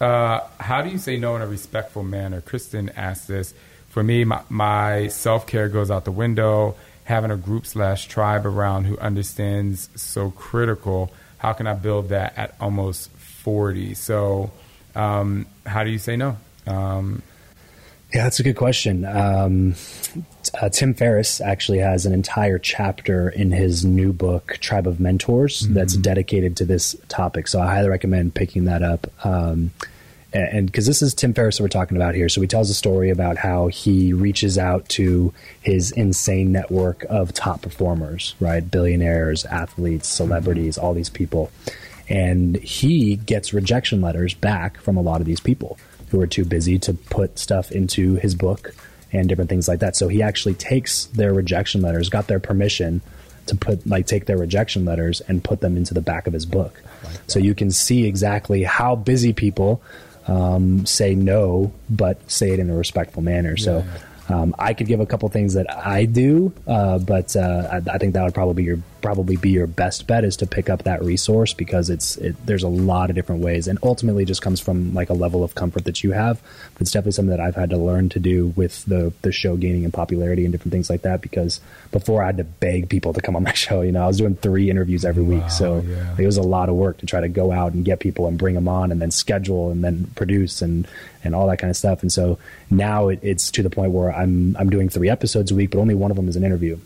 uh, 0.01 0.41
How 0.59 0.83
do 0.83 0.91
you 0.91 0.99
say 0.99 1.17
no 1.17 1.37
in 1.37 1.43
a 1.43 1.47
respectful 1.47 2.03
manner? 2.03 2.41
Kristen 2.41 2.91
asked 2.91 3.29
this. 3.29 3.55
For 3.89 4.03
me, 4.03 4.25
my, 4.25 4.43
my 4.49 5.09
self 5.09 5.47
care 5.47 5.69
goes 5.69 5.91
out 5.91 6.05
the 6.05 6.13
window. 6.13 6.77
Having 7.05 7.33
a 7.33 7.37
group 7.37 7.67
slash 7.67 8.07
tribe 8.07 8.47
around 8.47 8.85
who 8.85 8.97
understands 8.99 9.91
so 9.97 10.31
critical. 10.31 11.13
How 11.39 11.53
can 11.53 11.67
I 11.67 11.75
build 11.75 12.11
that 12.11 12.37
at 12.37 12.55
almost 12.61 13.11
forty? 13.41 13.95
So, 13.95 14.51
um, 14.95 15.47
how 15.67 15.85
do 15.85 15.91
you 15.91 15.99
say 15.99 16.17
no? 16.17 16.37
Um, 16.67 17.23
Yeah, 18.13 18.25
that's 18.25 18.41
a 18.41 18.43
good 18.43 18.57
question. 18.57 19.05
Um, 19.05 19.77
uh, 20.61 20.69
Tim 20.69 20.95
Ferriss 20.95 21.41
actually 21.41 21.79
has 21.79 22.07
an 22.07 22.13
entire 22.13 22.59
chapter 22.59 23.29
in 23.29 23.53
his 23.53 23.85
new 23.85 24.13
book, 24.13 24.59
Tribe 24.61 24.89
of 24.89 24.99
Mentors, 24.99 25.61
that's 25.61 25.97
dedicated 25.97 26.57
to 26.57 26.65
this 26.65 26.97
topic. 27.09 27.47
So 27.47 27.61
I 27.61 27.67
highly 27.67 27.89
recommend 27.89 28.35
picking 28.35 28.65
that 28.65 28.83
up. 28.83 29.07
Um, 29.25 29.71
and 30.33 30.67
because 30.67 30.87
this 30.87 31.03
is 31.03 31.15
Tim 31.15 31.35
Ferriss 31.35 31.59
that 31.59 31.63
we're 31.63 31.69
talking 31.69 31.97
about 31.97 32.17
here, 32.17 32.29
so 32.29 32.41
he 32.41 32.49
tells 32.49 32.69
a 32.69 32.75
story 32.75 33.11
about 33.11 33.37
how 33.37 33.69
he 33.69 34.13
reaches 34.13 34.59
out 34.59 34.89
to 34.91 35.33
his 35.61 35.93
insane 35.93 36.51
network 36.51 37.05
of 37.09 37.33
top 37.33 37.63
performers, 37.63 38.35
right? 38.41 38.69
Billionaires, 38.69 39.45
athletes, 39.47 40.09
celebrities, 40.09 40.79
all 40.79 40.95
these 40.95 41.11
people. 41.11 41.51
And 42.11 42.57
he 42.57 43.17
gets 43.17 43.55
rejection 43.55 44.03
letters 44.03 44.35
back 44.35 44.79
from 44.81 44.97
a 44.97 45.01
lot 45.01 45.21
of 45.21 45.27
these 45.27 45.41
people 45.41 45.79
who 46.11 46.21
are 46.21 46.27
too 46.27 46.45
busy 46.45 46.79
to 46.81 46.93
put 46.93 47.39
stuff 47.39 47.71
into 47.71 48.17
his 48.17 48.35
book 48.35 48.75
and 49.13 49.29
different 49.29 49.49
things 49.49 49.69
like 49.69 49.81
that. 49.81 49.97
So 49.97 50.09
he 50.09 50.23
actually 50.23 50.55
takes 50.55 51.07
their 51.07 51.33
rejection 51.33 51.83
letters, 51.83 52.09
got 52.09 52.27
their 52.27 52.41
permission 52.41 53.01
to 53.47 53.57
put 53.57 53.87
like 53.87 54.07
take 54.07 54.27
their 54.27 54.37
rejection 54.37 54.85
letters 54.85 55.21
and 55.23 55.43
put 55.43 55.61
them 55.61 55.77
into 55.77 55.95
the 55.95 56.01
back 56.01 56.27
of 56.27 56.33
his 56.33 56.47
book. 56.47 56.83
so 57.27 57.39
you 57.39 57.55
can 57.55 57.71
see 57.71 58.07
exactly 58.07 58.63
how 58.63 58.95
busy 58.95 59.33
people 59.33 59.81
um, 60.27 60.85
say 60.87 61.15
no, 61.15 61.73
but 61.89 62.31
say 62.31 62.51
it 62.51 62.59
in 62.59 62.71
a 62.71 62.77
respectful 62.77 63.23
manner. 63.23 63.57
So 63.57 63.85
um, 64.29 64.55
I 64.59 64.75
could 64.75 64.87
give 64.87 65.01
a 65.01 65.07
couple 65.07 65.29
things 65.29 65.55
that 65.55 65.75
I 65.75 66.05
do, 66.05 66.53
uh, 66.67 66.99
but 66.99 67.35
uh, 67.35 67.69
I, 67.73 67.95
I 67.95 67.99
think 67.99 68.15
that 68.15 68.23
would 68.23 68.35
probably 68.35 68.55
be 68.55 68.65
your 68.65 68.79
probably 69.01 69.37
be 69.37 69.51
your 69.51 69.67
best 69.67 70.07
bet 70.07 70.25
is 70.25 70.37
to 70.39 70.47
pick 70.47 70.69
up 70.69 70.85
that 70.85 71.03
resource 71.03 71.53
because 71.53 71.91
it's 71.91 72.17
it, 72.17 72.35
there's 72.47 72.63
a 72.63 72.69
lot 72.69 73.11
of 73.11 73.17
different 73.17 73.43
ways, 73.43 73.69
and 73.69 73.79
ultimately 73.83 74.25
just 74.25 74.43
comes 74.43 74.61
from 74.61 74.95
like 74.95 75.11
a 75.11 75.15
level 75.15 75.43
of 75.43 75.55
comfort 75.55 75.85
that 75.85 76.03
you 76.05 76.13
have. 76.13 76.41
But 76.75 76.83
it's 76.83 76.93
definitely 76.93 77.13
something 77.13 77.37
that 77.37 77.41
I've 77.41 77.57
had 77.57 77.71
to 77.71 77.77
learn 77.77 78.09
to 78.11 78.21
do 78.21 78.49
with 78.57 78.85
the 78.85 79.13
the 79.23 79.33
show 79.33 79.57
gaining 79.57 79.85
in 79.85 79.93
popularity 79.93 80.45
and 80.45 80.53
different 80.53 80.73
things 80.73 80.91
like 80.91 81.03
that. 81.03 81.21
Because 81.21 81.61
before 81.91 82.23
I 82.23 82.27
had 82.27 82.37
to 82.39 82.45
beg 82.45 82.89
people 82.89 83.13
to 83.13 83.21
come 83.21 83.37
on 83.37 83.43
my 83.43 83.53
show, 83.55 83.81
you 83.83 83.93
know, 83.93 84.05
I 84.05 84.07
was 84.07 84.19
doing 84.19 84.37
three 84.37 84.71
interviews 84.71 85.05
every 85.05 85.23
week, 85.23 85.51
so 85.51 85.81
yeah. 85.81 86.17
it 86.19 86.27
was 86.27 86.37
a 86.37 86.43
lot 86.43 86.69
of 86.69 86.75
work 86.75 86.99
to 86.99 87.07
try 87.07 87.21
to 87.21 87.29
go 87.29 87.53
out 87.53 87.73
and 87.73 87.85
get 87.85 88.01
people 88.01 88.27
and 88.27 88.39
bring 88.39 88.55
them 88.55 88.69
on 88.69 88.93
and 88.93 89.01
then 89.01 89.11
schedule 89.11 89.71
and 89.71 89.83
then 89.83 90.11
produce 90.15 90.63
and 90.63 90.87
and 91.25 91.35
all 91.35 91.47
that 91.49 91.59
kind 91.59 91.71
of 91.71 91.77
stuff. 91.77 92.03
And 92.03 92.13
so 92.13 92.39
now 92.71 93.09
it, 93.09 93.21
it's 93.23 93.51
to 93.53 93.63
the 93.63 93.71
point 93.71 93.93
where 93.93 94.15
I'm 94.15 94.57
I'm 94.59 94.71
doing 94.71 94.89
three 94.89 95.09
episodes 95.09 95.51
a 95.51 95.55
week, 95.55 95.71
but 95.71 95.79
only 95.79 95.95
one 95.95 96.11
of 96.11 96.17
them 96.17 96.29
is 96.29 96.37
an 96.37 96.45
interview. 96.45 96.79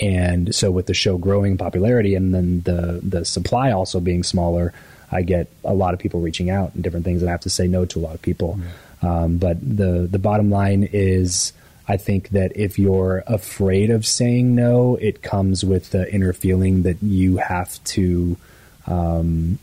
And 0.00 0.54
so 0.54 0.70
with 0.70 0.86
the 0.86 0.94
show 0.94 1.18
growing 1.18 1.52
in 1.52 1.58
popularity 1.58 2.14
and 2.14 2.34
then 2.34 2.62
the 2.62 3.00
the 3.02 3.24
supply 3.24 3.70
also 3.70 4.00
being 4.00 4.22
smaller, 4.22 4.72
I 5.12 5.22
get 5.22 5.48
a 5.64 5.74
lot 5.74 5.92
of 5.94 6.00
people 6.00 6.20
reaching 6.20 6.50
out 6.50 6.74
and 6.74 6.82
different 6.82 7.04
things, 7.04 7.22
and 7.22 7.28
I 7.28 7.32
have 7.32 7.40
to 7.42 7.50
say 7.50 7.66
no 7.66 7.84
to 7.86 7.98
a 7.98 8.02
lot 8.02 8.14
of 8.14 8.22
people. 8.22 8.58
Um, 9.02 9.38
but 9.38 9.58
the 9.60 10.08
the 10.10 10.18
bottom 10.18 10.50
line 10.50 10.88
is, 10.90 11.52
I 11.88 11.96
think 11.96 12.30
that 12.30 12.56
if 12.56 12.78
you're 12.78 13.24
afraid 13.26 13.90
of 13.90 14.06
saying 14.06 14.54
no, 14.54 14.96
it 14.96 15.22
comes 15.22 15.64
with 15.64 15.90
the 15.90 16.12
inner 16.12 16.32
feeling 16.32 16.82
that 16.82 17.02
you 17.02 17.38
have 17.38 17.82
to. 17.84 18.36
Um, 18.86 19.58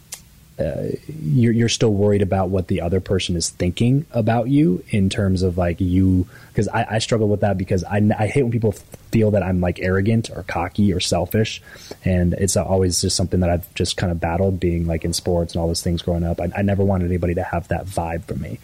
uh, 0.60 0.88
you're, 1.22 1.54
you're 1.54 1.70
still 1.70 1.94
worried 1.94 2.22
about 2.22 2.50
what 2.50 2.68
the 2.68 2.82
other 2.82 3.00
person 3.00 3.36
is 3.36 3.50
thinking 3.50 4.06
about 4.12 4.48
you 4.48 4.84
in 4.90 5.10
terms 5.10 5.44
of 5.44 5.58
like 5.58 5.80
you 5.80 6.28
because 6.58 6.68
I, 6.70 6.96
I 6.96 7.00
struggle 7.00 7.30
with 7.30 7.42
that 7.42 7.56
because 7.56 7.84
I, 7.84 8.02
I 8.18 8.26
hate 8.26 8.42
when 8.42 8.52
people 8.52 8.72
feel 9.12 9.30
that 9.32 9.44
I'm 9.44 9.62
like 9.62 9.80
arrogant 9.80 10.32
or 10.32 10.42
cocky 10.42 10.92
or 10.92 11.00
selfish. 11.00 11.62
And 12.04 12.34
it's 12.34 12.58
always 12.58 13.00
just 13.00 13.16
something 13.16 13.42
that 13.42 13.50
I've 13.52 13.72
just 13.76 13.96
kind 13.96 14.12
of 14.12 14.20
battled 14.20 14.60
being 14.60 14.88
like 14.88 15.06
in 15.06 15.14
sports 15.14 15.54
and 15.54 15.62
all 15.62 15.68
those 15.68 15.84
things 15.84 16.02
growing 16.02 16.24
up. 16.24 16.42
I, 16.42 16.50
I 16.58 16.62
never 16.64 16.84
wanted 16.84 17.06
anybody 17.06 17.36
to 17.36 17.44
have 17.44 17.68
that 17.68 17.86
vibe 17.86 18.24
from 18.24 18.42
me. 18.42 18.60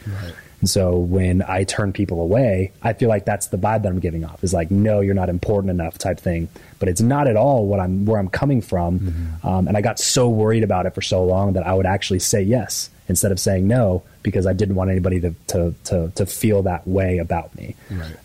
And 0.60 0.70
so 0.70 0.98
when 0.98 1.44
I 1.44 1.66
turn 1.66 1.94
people 1.94 2.22
away, 2.22 2.72
I 2.82 2.94
feel 2.94 3.10
like 3.10 3.26
that's 3.26 3.48
the 3.48 3.58
vibe 3.58 3.84
that 3.84 3.90
I'm 3.90 4.00
giving 4.00 4.24
off. 4.24 4.44
Is 4.44 4.54
like, 4.54 4.72
no, 4.72 5.02
you're 5.02 5.14
not 5.14 5.30
important 5.30 5.70
enough 5.70 5.98
type 5.98 6.20
thing. 6.20 6.48
But 6.84 6.90
it's 6.90 7.00
not 7.00 7.28
at 7.28 7.38
all 7.38 7.66
what 7.66 7.80
I'm 7.80 8.04
where 8.06 8.20
I'm 8.20 8.28
coming 8.28 8.62
from. 8.62 9.40
Um, 9.42 9.70
and 9.70 9.78
I 9.78 9.82
got 9.82 10.00
so 10.00 10.28
worried 10.28 10.64
about 10.66 10.86
it 10.86 10.94
for 10.94 11.02
so 11.02 11.24
long 11.24 11.54
that 11.54 11.66
I 11.66 11.74
would 11.74 11.86
actually 11.86 12.20
say 12.20 12.42
yes 12.42 12.90
instead 13.08 13.32
of 13.32 13.40
saying 13.40 13.68
no 13.68 14.02
because 14.22 14.46
I 14.46 14.52
didn't 14.52 14.76
want 14.76 14.90
anybody 14.90 15.22
to 15.22 15.34
to 15.48 15.74
to, 15.86 16.12
to 16.16 16.26
feel 16.26 16.64
that 16.64 16.86
way 16.86 17.20
about 17.20 17.56
me. 17.56 17.76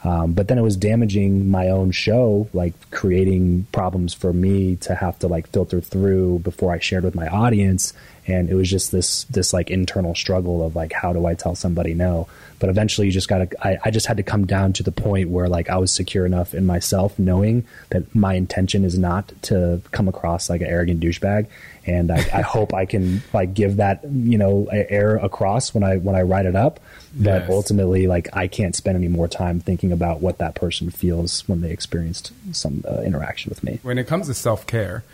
Um, 0.02 0.32
but 0.32 0.48
then 0.48 0.58
it 0.58 0.62
was 0.62 0.76
damaging 0.76 1.48
my 1.48 1.68
own 1.68 1.92
show, 1.92 2.48
like 2.52 2.74
creating 2.90 3.68
problems 3.70 4.12
for 4.12 4.32
me 4.32 4.74
to 4.86 4.94
have 4.96 5.16
to 5.20 5.28
like 5.28 5.46
filter 5.50 5.80
through 5.80 6.40
before 6.40 6.72
I 6.72 6.80
shared 6.80 7.04
with 7.04 7.14
my 7.14 7.28
audience 7.28 7.92
and 8.28 8.50
it 8.50 8.54
was 8.54 8.70
just 8.70 8.92
this 8.92 9.24
this 9.24 9.52
like 9.52 9.70
internal 9.70 10.14
struggle 10.14 10.64
of 10.64 10.76
like 10.76 10.92
how 10.92 11.12
do 11.12 11.26
i 11.26 11.34
tell 11.34 11.54
somebody 11.54 11.94
no 11.94 12.28
but 12.58 12.68
eventually 12.68 13.06
you 13.06 13.12
just 13.12 13.28
gotta 13.28 13.48
I, 13.66 13.78
I 13.86 13.90
just 13.90 14.06
had 14.06 14.18
to 14.18 14.22
come 14.22 14.46
down 14.46 14.74
to 14.74 14.82
the 14.82 14.92
point 14.92 15.30
where 15.30 15.48
like 15.48 15.70
i 15.70 15.78
was 15.78 15.90
secure 15.90 16.26
enough 16.26 16.54
in 16.54 16.66
myself 16.66 17.18
knowing 17.18 17.66
that 17.90 18.14
my 18.14 18.34
intention 18.48 18.82
is 18.84 18.98
not 18.98 19.30
to 19.42 19.82
come 19.92 20.08
across 20.08 20.48
like 20.48 20.62
an 20.62 20.66
arrogant 20.68 21.00
douchebag. 21.00 21.46
And 21.86 22.10
i, 22.10 22.16
I 22.32 22.40
hope 22.54 22.72
i 22.72 22.86
can 22.86 23.22
like 23.32 23.52
give 23.54 23.76
that 23.76 24.02
you 24.04 24.38
know 24.38 24.66
air 24.72 25.16
across 25.16 25.74
when 25.74 25.84
i 25.84 25.96
when 25.98 26.14
i 26.14 26.22
write 26.22 26.46
it 26.46 26.56
up. 26.56 26.80
But 27.14 27.42
Yes. 27.42 27.50
ultimately 27.50 28.06
like 28.06 28.28
i 28.32 28.46
can't 28.48 28.74
spend 28.74 28.96
any 28.96 29.08
more 29.08 29.28
time 29.28 29.60
thinking 29.60 29.92
about 29.92 30.20
what 30.20 30.38
that 30.38 30.54
person 30.54 30.90
feels 30.90 31.46
when 31.48 31.60
they 31.60 31.70
experienced 31.70 32.32
some 32.52 32.84
uh, 32.88 33.02
interaction 33.02 33.50
with 33.50 33.62
me. 33.62 33.80
When 33.82 33.98
it 33.98 34.06
comes 34.06 34.26
to 34.28 34.34
self 34.34 34.66
care, 34.66 35.04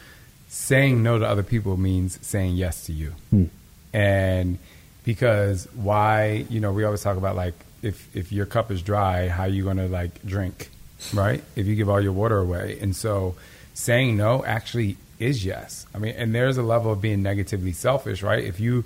saying 0.49 1.03
no 1.03 1.19
to 1.19 1.27
other 1.27 1.43
people 1.43 1.77
means 1.77 2.19
saying 2.25 2.55
yes 2.57 2.85
to 2.87 2.93
you. 2.93 3.15
And 3.93 4.59
because 5.05 5.67
why, 5.75 6.47
you 6.49 6.61
know, 6.61 6.73
we 6.73 6.85
always 6.85 7.03
talk 7.03 7.17
about 7.17 7.37
like 7.37 7.55
if 7.83 8.15
if 8.17 8.33
your 8.33 8.47
cup 8.47 8.71
is 8.71 8.83
dry, 8.83 9.29
how 9.29 9.43
are 9.45 9.49
you 9.49 9.63
going 9.65 9.77
to 9.77 9.89
like 9.89 10.25
drink, 10.25 10.71
right? 11.13 11.43
If 11.57 11.67
you 11.67 11.75
give 11.75 11.89
all 11.89 12.01
your 12.01 12.13
water 12.13 12.39
away. 12.39 12.79
And 12.81 12.95
so 12.95 13.35
saying 13.75 14.17
no 14.17 14.45
actually 14.45 14.97
is 15.19 15.45
yes. 15.45 15.87
I 15.95 15.99
mean, 15.99 16.15
and 16.17 16.35
there's 16.35 16.57
a 16.57 16.63
level 16.63 16.93
of 16.93 17.01
being 17.01 17.23
negatively 17.23 17.73
selfish, 17.73 18.23
right? 18.23 18.43
If 18.43 18.61
you 18.61 18.85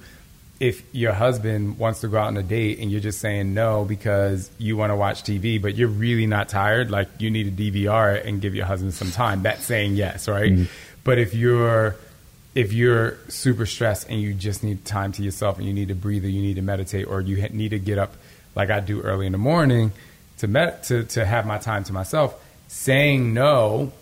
if 0.60 0.82
your 0.92 1.12
husband 1.12 1.78
wants 1.78 2.00
to 2.00 2.08
go 2.08 2.18
out 2.18 2.26
on 2.26 2.36
a 2.36 2.42
date 2.42 2.80
and 2.80 2.90
you're 2.90 3.00
just 3.00 3.20
saying 3.20 3.54
no 3.54 3.84
because 3.84 4.50
you 4.58 4.76
want 4.76 4.90
to 4.90 4.96
watch 4.96 5.22
TV, 5.22 5.62
but 5.62 5.76
you're 5.76 5.86
really 5.88 6.26
not 6.26 6.48
tired, 6.48 6.90
like 6.90 7.08
you 7.18 7.30
need 7.30 7.46
a 7.46 7.50
DVR 7.50 8.26
and 8.26 8.40
give 8.40 8.56
your 8.56 8.66
husband 8.66 8.92
some 8.92 9.12
time, 9.12 9.44
that's 9.44 9.64
saying 9.64 9.94
yes, 9.94 10.26
right? 10.28 10.52
Mm-hmm. 10.52 10.64
But 11.04 11.18
if 11.18 11.34
you're 11.34 11.96
if 12.54 12.72
you're 12.72 13.18
super 13.28 13.66
stressed 13.66 14.08
and 14.08 14.20
you 14.20 14.34
just 14.34 14.64
need 14.64 14.84
time 14.84 15.12
to 15.12 15.22
yourself 15.22 15.58
and 15.58 15.66
you 15.66 15.72
need 15.72 15.88
to 15.88 15.94
breathe 15.94 16.24
or 16.24 16.28
you 16.28 16.42
need 16.42 16.56
to 16.56 16.62
meditate 16.62 17.06
or 17.06 17.20
you 17.20 17.48
need 17.50 17.68
to 17.68 17.78
get 17.78 17.98
up 17.98 18.14
like 18.56 18.70
I 18.70 18.80
do 18.80 19.00
early 19.02 19.26
in 19.26 19.32
the 19.32 19.38
morning 19.38 19.92
to 20.38 20.48
med- 20.48 20.82
to 20.84 21.04
to 21.04 21.24
have 21.24 21.46
my 21.46 21.58
time 21.58 21.84
to 21.84 21.92
myself, 21.92 22.34
saying 22.68 23.34
no 23.34 23.92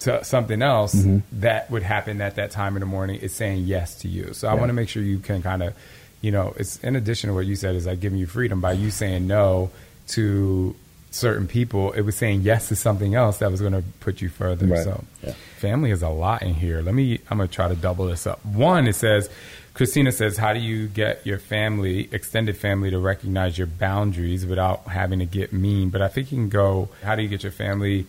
to 0.00 0.24
something 0.24 0.62
else 0.62 0.94
Mm-hmm. 0.94 1.40
that 1.40 1.70
would 1.70 1.82
happen 1.82 2.20
at 2.22 2.36
that 2.36 2.50
time 2.52 2.74
in 2.76 2.80
the 2.80 2.86
morning 2.86 3.20
is 3.20 3.34
saying 3.34 3.64
yes 3.64 3.96
to 4.00 4.08
you. 4.08 4.32
So 4.32 4.48
I 4.48 4.54
want 4.54 4.68
to 4.70 4.72
make 4.72 4.88
sure 4.88 5.02
you 5.02 5.18
can 5.18 5.42
kind 5.42 5.62
of, 5.62 5.74
you 6.22 6.30
know, 6.32 6.54
it's 6.56 6.78
in 6.78 6.96
addition 6.96 7.28
to 7.28 7.34
what 7.34 7.44
you 7.46 7.54
said 7.56 7.74
is 7.74 7.86
like 7.86 8.00
giving 8.00 8.18
you 8.18 8.26
freedom 8.26 8.60
by 8.62 8.72
you 8.72 8.90
saying 8.90 9.26
no 9.26 9.70
to 10.08 10.74
certain 11.10 11.46
people. 11.46 11.92
It 11.92 12.00
was 12.02 12.16
saying 12.16 12.40
yes 12.42 12.68
to 12.68 12.76
something 12.76 13.14
else 13.14 13.38
that 13.38 13.50
was 13.50 13.60
going 13.60 13.74
to 13.74 13.82
put 14.00 14.22
you 14.22 14.30
further. 14.30 14.64
Right. 14.66 14.84
So 14.84 15.04
Yeah. 15.22 15.32
family 15.58 15.90
is 15.90 16.02
a 16.02 16.08
lot 16.08 16.42
in 16.42 16.54
here. 16.54 16.80
Let 16.80 16.94
me, 16.94 17.18
I'm 17.30 17.36
going 17.36 17.48
to 17.48 17.54
try 17.54 17.68
to 17.68 17.74
double 17.76 18.06
this 18.06 18.26
up. 18.26 18.42
One, 18.46 18.86
it 18.86 18.94
says, 18.94 19.28
Christina 19.74 20.12
says, 20.12 20.36
how 20.36 20.52
do 20.52 20.58
you 20.60 20.88
get 20.88 21.24
your 21.26 21.38
family, 21.38 22.08
extended 22.12 22.56
family, 22.56 22.90
to 22.90 22.98
recognize 22.98 23.56
your 23.56 23.66
boundaries 23.66 24.44
without 24.44 24.84
having 24.88 25.20
to 25.20 25.26
get 25.26 25.52
mean? 25.52 25.90
But 25.90 26.02
I 26.02 26.08
think 26.08 26.32
you 26.32 26.38
can 26.38 26.48
go, 26.48 26.88
how 27.02 27.14
do 27.14 27.22
you 27.22 27.28
get 27.28 27.42
your 27.42 27.52
family 27.52 28.06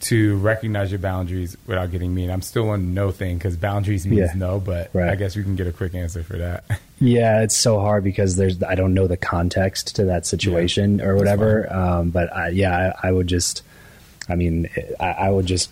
to 0.00 0.36
recognize 0.38 0.90
your 0.90 0.98
boundaries 0.98 1.56
without 1.66 1.90
getting 1.90 2.14
mean? 2.14 2.30
I'm 2.30 2.42
still 2.42 2.70
on 2.70 2.94
no 2.94 3.10
thing 3.10 3.38
because 3.38 3.56
boundaries 3.56 4.06
means 4.06 4.30
Yeah. 4.32 4.38
no, 4.38 4.60
but 4.60 4.90
Right. 4.92 5.08
I 5.10 5.14
guess 5.14 5.36
we 5.36 5.42
can 5.42 5.56
get 5.56 5.66
a 5.66 5.72
quick 5.72 5.94
answer 5.94 6.22
for 6.22 6.38
that. 6.38 6.64
Yeah, 7.00 7.42
it's 7.42 7.56
so 7.56 7.80
hard 7.80 8.04
because 8.04 8.36
there's 8.36 8.62
I 8.62 8.76
don't 8.76 8.94
know 8.94 9.08
the 9.08 9.16
context 9.16 9.96
to 9.96 10.04
that 10.04 10.24
situation 10.26 11.02
or 11.02 11.16
whatever. 11.16 11.70
Um, 11.70 12.10
but 12.10 12.34
I, 12.34 12.48
yeah, 12.50 12.94
I, 13.02 13.08
I 13.08 13.12
would 13.12 13.26
just, 13.26 13.62
I 14.28 14.36
mean, 14.36 14.70
I, 15.00 15.06
I 15.08 15.30
would 15.30 15.44
just, 15.44 15.70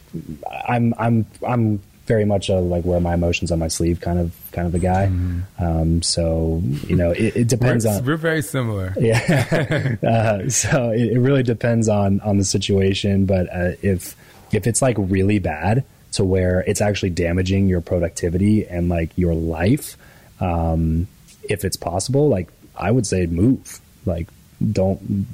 I'm 0.68 0.92
I'm 0.98 1.24
I'm 1.46 1.80
very 2.06 2.24
much 2.24 2.48
a 2.48 2.56
like 2.56 2.84
wear 2.84 3.00
my 3.00 3.14
emotions 3.14 3.52
on 3.52 3.58
my 3.58 3.68
sleeve 3.68 4.00
kind 4.00 4.18
of 4.18 4.34
kind 4.52 4.66
of 4.66 4.74
a 4.74 4.78
guy. 4.78 5.04
Um, 5.58 6.02
so 6.02 6.62
you 6.86 6.96
know, 6.96 7.12
it, 7.12 7.36
it 7.36 7.48
depends 7.48 7.84
we're, 7.84 7.92
on 7.92 8.04
we're 8.04 8.16
very 8.16 8.42
similar. 8.42 8.94
yeah. 9.00 9.96
uh, 10.06 10.48
so 10.48 10.90
it, 10.90 11.12
it 11.12 11.20
really 11.20 11.42
depends 11.42 11.88
on 11.88 12.20
on 12.20 12.38
the 12.38 12.44
situation. 12.44 13.26
But 13.26 13.46
uh, 13.52 13.72
if 13.82 14.16
if 14.52 14.66
it's 14.66 14.82
like 14.82 14.96
really 14.98 15.38
bad 15.38 15.84
to 16.12 16.24
where 16.24 16.60
it's 16.60 16.80
actually 16.80 17.10
damaging 17.10 17.68
your 17.68 17.80
productivity 17.80 18.66
and 18.66 18.88
like 18.88 19.16
your 19.16 19.34
life, 19.34 19.96
um, 20.40 21.06
if 21.44 21.64
it's 21.64 21.76
possible, 21.76 22.28
like 22.28 22.48
I 22.76 22.90
would 22.90 23.06
say 23.06 23.26
move. 23.26 23.80
Like 24.04 24.28
don't 24.72 25.26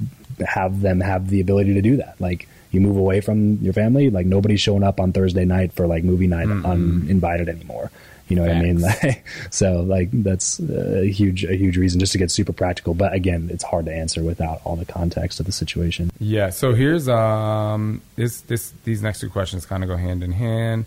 have 0.45 0.81
them 0.81 0.99
have 1.01 1.29
the 1.29 1.41
ability 1.41 1.73
to 1.73 1.81
do 1.81 1.97
that. 1.97 2.15
Like 2.19 2.47
you 2.71 2.81
move 2.81 2.97
away 2.97 3.21
from 3.21 3.57
your 3.61 3.73
family. 3.73 4.09
Like 4.09 4.25
nobody's 4.25 4.61
showing 4.61 4.83
up 4.83 4.99
on 4.99 5.11
Thursday 5.11 5.45
night 5.45 5.73
for 5.73 5.87
like 5.87 6.03
movie 6.03 6.27
night 6.27 6.47
uninvited 6.49 7.49
anymore. 7.49 7.91
You 8.29 8.35
know 8.35 8.43
what 8.43 8.51
I 8.51 8.61
mean? 8.61 8.79
Like, 8.79 9.25
so 9.49 9.81
like 9.81 10.09
that's 10.11 10.59
a 10.59 11.09
huge 11.11 11.43
a 11.43 11.55
huge 11.55 11.77
reason 11.77 11.99
just 11.99 12.11
to 12.11 12.19
get 12.19 12.29
super 12.29 12.53
practical. 12.53 12.93
But 12.93 13.13
again, 13.13 13.49
it's 13.51 13.63
hard 13.63 13.85
to 13.85 13.93
answer 13.93 14.21
without 14.21 14.61
all 14.63 14.75
the 14.75 14.85
context 14.85 15.39
of 15.39 15.47
the 15.47 15.51
situation. 15.51 16.11
Yeah. 16.19 16.51
So 16.51 16.73
here's 16.73 17.09
um 17.09 18.01
this 18.15 18.41
this 18.41 18.71
these 18.83 19.01
next 19.01 19.19
two 19.19 19.29
questions 19.29 19.65
kind 19.65 19.83
of 19.83 19.89
go 19.89 19.97
hand 19.97 20.23
in 20.23 20.31
hand. 20.31 20.85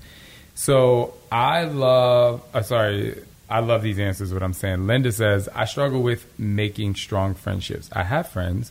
So 0.54 1.14
I 1.32 1.64
love. 1.64 2.42
Uh, 2.54 2.62
sorry, 2.62 3.20
I 3.50 3.58
love 3.58 3.82
these 3.82 3.98
answers. 3.98 4.32
What 4.32 4.44
I'm 4.44 4.52
saying. 4.52 4.86
Linda 4.86 5.10
says 5.10 5.48
I 5.52 5.64
struggle 5.64 6.00
with 6.00 6.26
making 6.38 6.94
strong 6.94 7.34
friendships. 7.34 7.90
I 7.92 8.04
have 8.04 8.28
friends, 8.28 8.70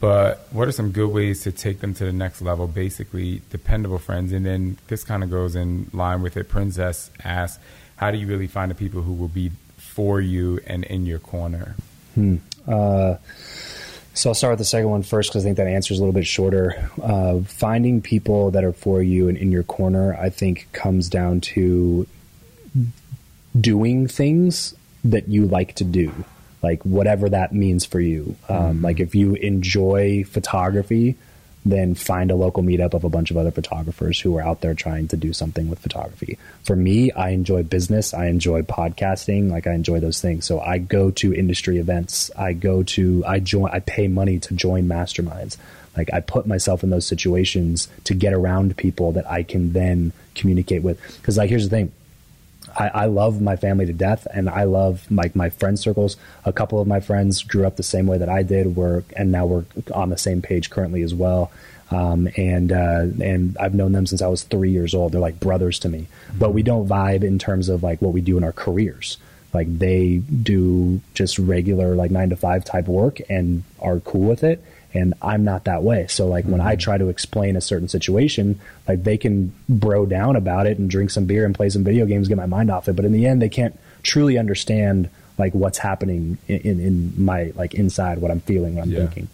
but 0.00 0.46
what 0.50 0.68
are 0.68 0.72
some 0.72 0.92
good 0.92 1.10
ways 1.10 1.42
to 1.42 1.52
take 1.52 1.80
them 1.80 1.94
to 1.94 2.04
the 2.04 2.12
next 2.12 2.40
level? 2.40 2.66
Basically, 2.66 3.42
dependable 3.50 3.98
friends. 3.98 4.32
And 4.32 4.46
then 4.46 4.78
this 4.88 5.04
kind 5.04 5.22
of 5.22 5.30
goes 5.30 5.56
in 5.56 5.90
line 5.92 6.22
with 6.22 6.36
it. 6.36 6.48
Princess 6.48 7.10
asks, 7.24 7.62
how 7.96 8.10
do 8.10 8.18
you 8.18 8.26
really 8.26 8.46
find 8.46 8.70
the 8.70 8.76
people 8.76 9.02
who 9.02 9.12
will 9.12 9.28
be 9.28 9.50
for 9.76 10.20
you 10.20 10.60
and 10.66 10.84
in 10.84 11.04
your 11.06 11.18
corner? 11.18 11.74
So 14.14 14.30
I'll 14.30 14.34
start 14.34 14.52
with 14.52 14.58
the 14.58 14.64
second 14.64 14.90
one 14.90 15.04
first 15.04 15.30
because 15.30 15.44
I 15.44 15.46
think 15.46 15.58
that 15.58 15.68
answer 15.68 15.94
is 15.94 16.00
a 16.00 16.02
little 16.02 16.12
bit 16.12 16.26
shorter. 16.26 16.90
Uh, 17.00 17.38
finding 17.40 18.02
people 18.02 18.50
that 18.50 18.64
are 18.64 18.72
for 18.72 19.00
you 19.00 19.28
and 19.28 19.38
in 19.38 19.52
your 19.52 19.62
corner, 19.62 20.14
I 20.14 20.30
think, 20.30 20.66
comes 20.72 21.08
down 21.08 21.40
to 21.52 22.04
doing 23.60 24.08
things 24.08 24.74
that 25.04 25.28
you 25.28 25.46
like 25.46 25.74
to 25.76 25.84
do, 25.84 26.12
like 26.62 26.82
whatever 26.82 27.28
that 27.28 27.52
means 27.52 27.84
for 27.84 28.00
you. 28.00 28.36
Um, 28.48 28.82
Like 28.82 29.00
if 29.00 29.14
you 29.14 29.34
enjoy 29.34 30.24
photography, 30.24 31.16
then 31.64 31.94
find 31.94 32.30
a 32.30 32.34
local 32.34 32.62
meetup 32.62 32.94
of 32.94 33.04
a 33.04 33.08
bunch 33.08 33.30
of 33.30 33.36
other 33.36 33.50
photographers 33.50 34.18
who 34.20 34.36
are 34.36 34.42
out 34.42 34.60
there 34.60 34.74
trying 34.74 35.08
to 35.08 35.16
do 35.16 35.32
something 35.32 35.68
with 35.68 35.78
photography. 35.78 36.38
For 36.64 36.74
me, 36.74 37.12
I 37.12 37.30
enjoy 37.30 37.62
business. 37.62 38.14
I 38.14 38.26
enjoy 38.26 38.62
podcasting. 38.62 39.50
Like 39.50 39.66
I 39.66 39.74
enjoy 39.74 40.00
those 40.00 40.20
things. 40.20 40.46
So 40.46 40.60
I 40.60 40.78
go 40.78 41.10
to 41.12 41.34
industry 41.34 41.78
events. 41.78 42.30
I 42.36 42.54
go 42.54 42.82
to, 42.84 43.24
I 43.26 43.40
join, 43.40 43.70
I 43.70 43.80
pay 43.80 44.08
money 44.08 44.38
to 44.40 44.54
join 44.54 44.88
masterminds. 44.88 45.56
Like 45.96 46.12
I 46.12 46.20
put 46.20 46.46
myself 46.46 46.82
in 46.84 46.90
those 46.90 47.06
situations 47.06 47.88
to 48.04 48.14
get 48.14 48.32
around 48.32 48.76
people 48.76 49.12
that 49.12 49.28
I 49.30 49.42
can 49.42 49.72
then 49.72 50.12
communicate 50.34 50.82
with. 50.82 51.00
Cause 51.22 51.36
like, 51.36 51.50
here's 51.50 51.68
the 51.68 51.70
thing. 51.76 51.92
I, 52.76 52.88
I 52.88 53.04
love 53.06 53.40
my 53.40 53.56
family 53.56 53.86
to 53.86 53.92
death, 53.92 54.26
and 54.32 54.48
I 54.48 54.64
love 54.64 55.10
like 55.10 55.36
my 55.36 55.50
friend 55.50 55.78
circles. 55.78 56.16
A 56.44 56.52
couple 56.52 56.80
of 56.80 56.88
my 56.88 57.00
friends 57.00 57.42
grew 57.42 57.66
up 57.66 57.76
the 57.76 57.82
same 57.82 58.06
way 58.06 58.18
that 58.18 58.28
I 58.28 58.42
did, 58.42 58.76
were 58.76 59.04
and 59.16 59.30
now 59.30 59.46
we're 59.46 59.64
on 59.94 60.10
the 60.10 60.18
same 60.18 60.42
page 60.42 60.70
currently 60.70 61.02
as 61.02 61.14
well. 61.14 61.50
Um, 61.90 62.28
and 62.36 62.70
uh, 62.70 63.06
and 63.22 63.56
I've 63.58 63.74
known 63.74 63.92
them 63.92 64.06
since 64.06 64.20
I 64.20 64.28
was 64.28 64.42
three 64.42 64.70
years 64.70 64.94
old. 64.94 65.12
They're 65.12 65.20
like 65.20 65.40
brothers 65.40 65.78
to 65.80 65.88
me, 65.88 66.06
but 66.38 66.52
we 66.52 66.62
don't 66.62 66.86
vibe 66.86 67.24
in 67.24 67.38
terms 67.38 67.68
of 67.68 67.82
like 67.82 68.02
what 68.02 68.12
we 68.12 68.20
do 68.20 68.36
in 68.36 68.44
our 68.44 68.52
careers. 68.52 69.16
Like 69.54 69.78
they 69.78 70.18
do 70.18 71.00
just 71.14 71.38
regular 71.38 71.94
like 71.94 72.10
nine 72.10 72.30
to 72.30 72.36
five 72.36 72.64
type 72.64 72.86
work 72.86 73.18
and 73.30 73.64
are 73.80 74.00
cool 74.00 74.28
with 74.28 74.44
it, 74.44 74.62
and 74.98 75.14
I'm 75.22 75.44
not 75.44 75.64
that 75.64 75.82
way. 75.82 76.06
So 76.08 76.26
like 76.26 76.44
when 76.44 76.60
I 76.60 76.72
mm-hmm. 76.72 76.80
try 76.80 76.98
to 76.98 77.08
explain 77.08 77.56
a 77.56 77.60
certain 77.60 77.88
situation, 77.88 78.60
like 78.86 79.04
they 79.04 79.16
can 79.16 79.54
bro 79.68 80.06
down 80.06 80.36
about 80.36 80.66
it 80.66 80.78
and 80.78 80.90
drink 80.90 81.10
some 81.10 81.26
beer 81.26 81.46
and 81.46 81.54
play 81.54 81.70
some 81.70 81.84
video 81.84 82.04
games, 82.04 82.28
get 82.28 82.36
my 82.36 82.46
mind 82.46 82.70
off 82.70 82.88
it. 82.88 82.96
But 82.96 83.04
in 83.04 83.12
the 83.12 83.26
end, 83.26 83.40
they 83.40 83.48
can't 83.48 83.78
truly 84.02 84.36
understand 84.36 85.08
like 85.38 85.54
what's 85.54 85.78
happening 85.78 86.38
in, 86.48 86.60
in, 86.60 86.80
in 86.80 87.24
my 87.24 87.52
like 87.54 87.74
inside 87.74 88.18
what 88.18 88.30
I'm 88.30 88.40
feeling, 88.40 88.74
what 88.74 88.82
I'm 88.82 88.90
Yeah. 88.90 88.98
thinking. 89.00 89.28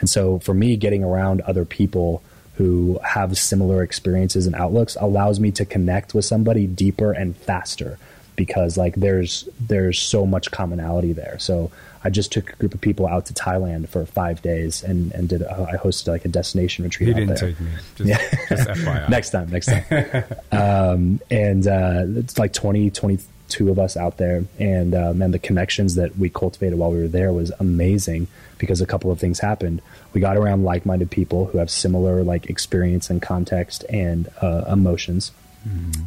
And 0.00 0.08
so 0.08 0.38
for 0.38 0.54
me, 0.54 0.76
getting 0.76 1.02
around 1.02 1.40
other 1.42 1.64
people 1.64 2.22
who 2.54 2.98
have 3.04 3.36
similar 3.38 3.82
experiences 3.82 4.46
and 4.46 4.54
outlooks 4.54 4.96
allows 5.00 5.38
me 5.40 5.50
to 5.52 5.64
connect 5.64 6.14
with 6.14 6.24
somebody 6.24 6.66
deeper 6.66 7.12
and 7.12 7.36
faster 7.36 7.98
because 8.38 8.78
like 8.78 8.94
there's 8.94 9.46
there's 9.60 9.98
so 10.00 10.24
much 10.24 10.50
commonality 10.50 11.12
there. 11.12 11.38
So 11.38 11.70
I 12.04 12.08
just 12.10 12.30
took 12.32 12.52
a 12.52 12.56
group 12.56 12.72
of 12.72 12.80
people 12.80 13.06
out 13.06 13.26
to 13.26 13.34
Thailand 13.34 13.88
for 13.88 14.06
five 14.06 14.40
days 14.40 14.82
and 14.82 15.12
and 15.12 15.28
did 15.28 15.42
uh, 15.42 15.66
I 15.70 15.76
hosted 15.76 16.06
like 16.08 16.24
a 16.24 16.28
destination 16.28 16.84
retreat. 16.84 17.08
He 17.08 17.14
didn't 17.14 17.28
there. 17.34 17.48
take 17.50 17.60
me. 17.60 17.70
Just, 17.96 18.08
Yeah. 18.08 18.38
just 18.48 18.68
FYI. 18.68 19.08
next 19.16 19.30
time, 19.30 19.50
next 19.50 19.66
time. 19.66 20.24
um, 20.52 21.20
and 21.30 21.66
uh, 21.66 22.04
it's 22.20 22.38
like 22.38 22.52
20, 22.52 22.90
22 22.90 23.70
of 23.70 23.78
us 23.80 23.96
out 23.96 24.16
there. 24.16 24.44
And 24.60 24.94
uh, 24.94 25.12
man, 25.12 25.32
the 25.32 25.38
connections 25.40 25.96
that 25.96 26.16
we 26.16 26.30
cultivated 26.30 26.78
while 26.78 26.92
we 26.92 26.98
were 26.98 27.08
there 27.08 27.32
was 27.32 27.50
amazing 27.58 28.28
because 28.58 28.80
a 28.80 28.86
couple 28.86 29.10
of 29.10 29.18
things 29.18 29.40
happened. 29.40 29.82
We 30.14 30.20
got 30.20 30.36
around 30.36 30.62
like 30.64 30.86
minded 30.86 31.10
people 31.10 31.46
who 31.46 31.58
have 31.58 31.70
similar 31.70 32.22
like 32.22 32.46
experience 32.48 33.10
and 33.10 33.20
context 33.20 33.84
and 33.90 34.28
uh, 34.40 34.64
emotions. 34.70 35.32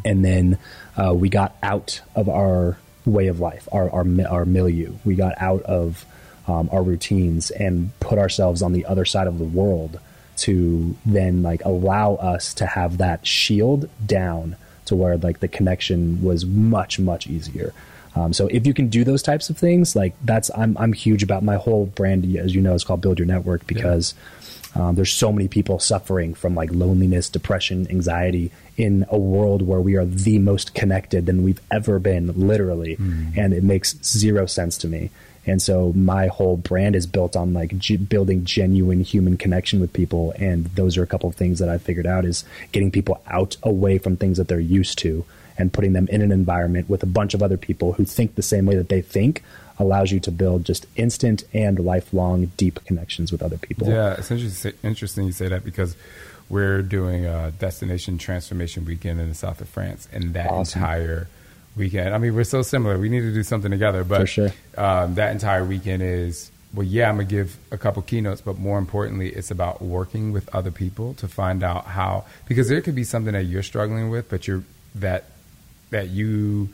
And 0.05 0.25
then 0.25 0.57
uh, 0.97 1.13
we 1.13 1.29
got 1.29 1.55
out 1.61 2.01
of 2.15 2.27
our 2.29 2.77
way 3.05 3.27
of 3.27 3.39
life, 3.39 3.67
our, 3.71 3.89
our, 3.89 4.05
our 4.29 4.45
milieu. 4.45 4.93
We 5.05 5.15
got 5.15 5.33
out 5.41 5.63
of 5.63 6.05
um, 6.47 6.69
our 6.71 6.83
routines 6.83 7.51
and 7.51 7.97
put 7.99 8.17
ourselves 8.17 8.61
on 8.61 8.73
the 8.73 8.85
other 8.85 9.05
side 9.05 9.27
of 9.27 9.37
the 9.39 9.45
world 9.45 9.99
to 10.37 10.95
then 11.05 11.43
like 11.43 11.63
allow 11.65 12.15
us 12.15 12.53
to 12.55 12.65
have 12.65 12.97
that 12.97 13.25
shield 13.25 13.89
down 14.05 14.55
to 14.85 14.95
where 14.95 15.17
like 15.17 15.39
the 15.39 15.47
connection 15.47 16.21
was 16.23 16.45
much 16.45 16.99
much 16.99 17.27
easier 17.27 17.73
um, 18.15 18.33
so 18.33 18.47
if 18.47 18.65
you 18.65 18.73
can 18.73 18.89
do 18.89 19.03
those 19.03 19.21
types 19.21 19.49
of 19.49 19.57
things 19.57 19.95
like 19.95 20.15
that's 20.23 20.49
i'm 20.57 20.75
i'm 20.77 20.93
huge 20.93 21.21
about 21.21 21.43
my 21.43 21.55
whole 21.55 21.85
brand 21.85 22.25
as 22.37 22.55
you 22.55 22.61
know 22.61 22.73
is 22.73 22.83
called 22.83 23.01
build 23.01 23.19
your 23.19 23.27
network 23.27 23.65
because 23.67 24.15
um, 24.75 24.95
there's 24.95 25.11
so 25.11 25.31
many 25.31 25.47
people 25.47 25.79
suffering 25.79 26.33
from 26.33 26.55
like 26.55 26.71
loneliness 26.71 27.29
depression 27.29 27.87
anxiety 27.89 28.51
in 28.77 29.05
a 29.09 29.17
world 29.17 29.61
where 29.61 29.81
we 29.81 29.95
are 29.95 30.05
the 30.05 30.39
most 30.39 30.73
connected 30.73 31.25
than 31.25 31.43
we've 31.43 31.61
ever 31.69 31.99
been 31.99 32.47
literally. 32.47 32.95
And 33.37 33.53
it 33.53 33.63
makes 33.63 34.01
zero 34.03 34.45
sense 34.45 34.77
to 34.79 34.87
me. 34.87 35.09
And 35.45 35.61
so 35.61 35.91
my 35.93 36.27
whole 36.27 36.55
brand 36.55 36.95
is 36.95 37.07
built 37.07 37.35
on 37.35 37.53
like 37.53 37.77
g- 37.77 37.97
building 37.97 38.45
genuine 38.45 39.01
human 39.01 39.37
connection 39.37 39.79
with 39.79 39.91
people. 39.91 40.33
And 40.37 40.65
those 40.75 40.97
are 40.97 41.03
a 41.03 41.07
couple 41.07 41.29
of 41.29 41.35
things 41.35 41.59
that 41.59 41.67
I 41.67 41.77
figured 41.77 42.05
out 42.05 42.25
is 42.25 42.45
getting 42.71 42.91
people 42.91 43.21
out 43.27 43.57
away 43.63 43.97
from 43.97 44.17
things 44.17 44.37
that 44.37 44.47
they're 44.47 44.59
used 44.59 44.99
to 44.99 45.25
and 45.57 45.73
putting 45.73 45.93
them 45.93 46.07
in 46.09 46.21
an 46.21 46.31
environment 46.31 46.89
with 46.89 47.03
a 47.03 47.07
bunch 47.07 47.33
of 47.33 47.43
other 47.43 47.57
people 47.57 47.93
who 47.93 48.05
think 48.05 48.35
the 48.35 48.41
same 48.41 48.65
way 48.65 48.75
that 48.75 48.89
they 48.89 49.01
think 49.01 49.43
allows 49.81 50.11
you 50.11 50.19
to 50.21 50.31
build 50.31 50.65
just 50.65 50.85
instant 50.95 51.43
and 51.53 51.79
lifelong 51.79 52.51
deep 52.57 52.83
connections 52.85 53.31
with 53.31 53.41
other 53.41 53.57
people. 53.57 53.87
Yeah, 53.87 54.13
it's 54.13 54.31
interesting, 54.31 54.73
interesting 54.83 55.25
you 55.25 55.31
say 55.31 55.47
that 55.47 55.63
because 55.65 55.95
we're 56.49 56.81
doing 56.81 57.25
a 57.25 57.51
destination 57.51 58.17
transformation 58.17 58.85
weekend 58.85 59.19
in 59.19 59.29
the 59.29 59.35
south 59.35 59.61
of 59.61 59.69
France, 59.69 60.07
and 60.11 60.33
that 60.33 60.49
Awesome. 60.49 60.81
entire 60.81 61.27
weekend. 61.75 62.13
I 62.13 62.17
mean, 62.17 62.35
we're 62.35 62.43
so 62.43 62.61
similar. 62.61 62.97
We 62.97 63.09
need 63.09 63.21
to 63.21 63.33
do 63.33 63.43
something 63.43 63.71
together, 63.71 64.03
but 64.03 64.27
sure. 64.27 64.51
um, 64.77 65.15
that 65.15 65.31
entire 65.31 65.63
weekend 65.63 66.03
is 66.03 66.51
well, 66.73 66.85
yeah, 66.85 67.09
I'm 67.09 67.15
gonna 67.15 67.25
give 67.25 67.57
a 67.71 67.77
couple 67.77 68.01
keynotes, 68.01 68.39
but 68.41 68.57
more 68.57 68.77
importantly, 68.77 69.29
it's 69.29 69.51
about 69.51 69.81
working 69.81 70.31
with 70.31 70.53
other 70.55 70.71
people 70.71 71.13
to 71.15 71.27
find 71.27 71.63
out 71.63 71.85
how 71.85 72.25
because 72.47 72.69
there 72.69 72.81
could 72.81 72.95
be 72.95 73.03
something 73.03 73.33
that 73.33 73.43
you're 73.43 73.63
struggling 73.63 74.09
with, 74.09 74.29
but 74.29 74.47
you're 74.47 74.63
that 74.95 75.25
that 75.89 76.09
you 76.09 76.69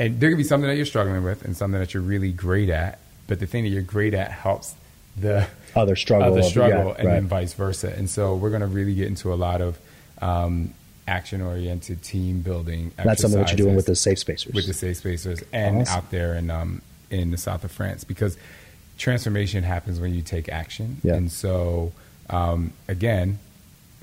and 0.00 0.18
there 0.18 0.30
could 0.30 0.38
be 0.38 0.44
something 0.44 0.68
that 0.68 0.76
you're 0.76 0.86
struggling 0.86 1.22
with 1.22 1.44
and 1.44 1.54
something 1.54 1.78
that 1.78 1.92
you're 1.92 2.02
really 2.02 2.32
great 2.32 2.70
at, 2.70 2.98
but 3.26 3.38
the 3.38 3.46
thing 3.46 3.64
that 3.64 3.70
you're 3.70 3.82
great 3.82 4.14
at 4.14 4.30
helps 4.30 4.74
the 5.14 5.46
other 5.76 5.94
struggle, 5.94 6.26
other 6.26 6.42
struggle, 6.42 6.86
yeah, 6.86 6.94
and 6.98 7.06
right. 7.06 7.14
then 7.14 7.26
vice 7.28 7.52
versa. 7.52 7.92
And 7.94 8.08
so 8.08 8.34
we're 8.34 8.50
gonna 8.50 8.66
really 8.66 8.94
get 8.94 9.08
into 9.08 9.32
a 9.32 9.36
lot 9.36 9.60
of 9.60 9.78
um, 10.22 10.72
action 11.06 11.42
oriented 11.42 12.02
team 12.02 12.40
building. 12.40 12.92
That's 12.96 13.20
something 13.20 13.40
that 13.40 13.50
you're 13.50 13.58
doing 13.58 13.76
with 13.76 13.86
the 13.86 13.94
safe 13.94 14.18
spacers. 14.18 14.54
with 14.54 14.66
the 14.66 14.72
safe 14.72 14.96
spacers 14.96 15.42
and 15.52 15.82
Awesome. 15.82 15.98
out 15.98 16.10
there 16.10 16.34
in 16.34 16.50
um, 16.50 16.80
in 17.10 17.30
the 17.30 17.38
south 17.38 17.62
of 17.62 17.70
France 17.70 18.02
because 18.02 18.38
transformation 18.96 19.64
happens 19.64 20.00
when 20.00 20.14
you 20.14 20.22
take 20.22 20.48
action. 20.48 20.96
Yeah. 21.02 21.14
And 21.14 21.30
so 21.30 21.92
um, 22.30 22.72
again, 22.88 23.38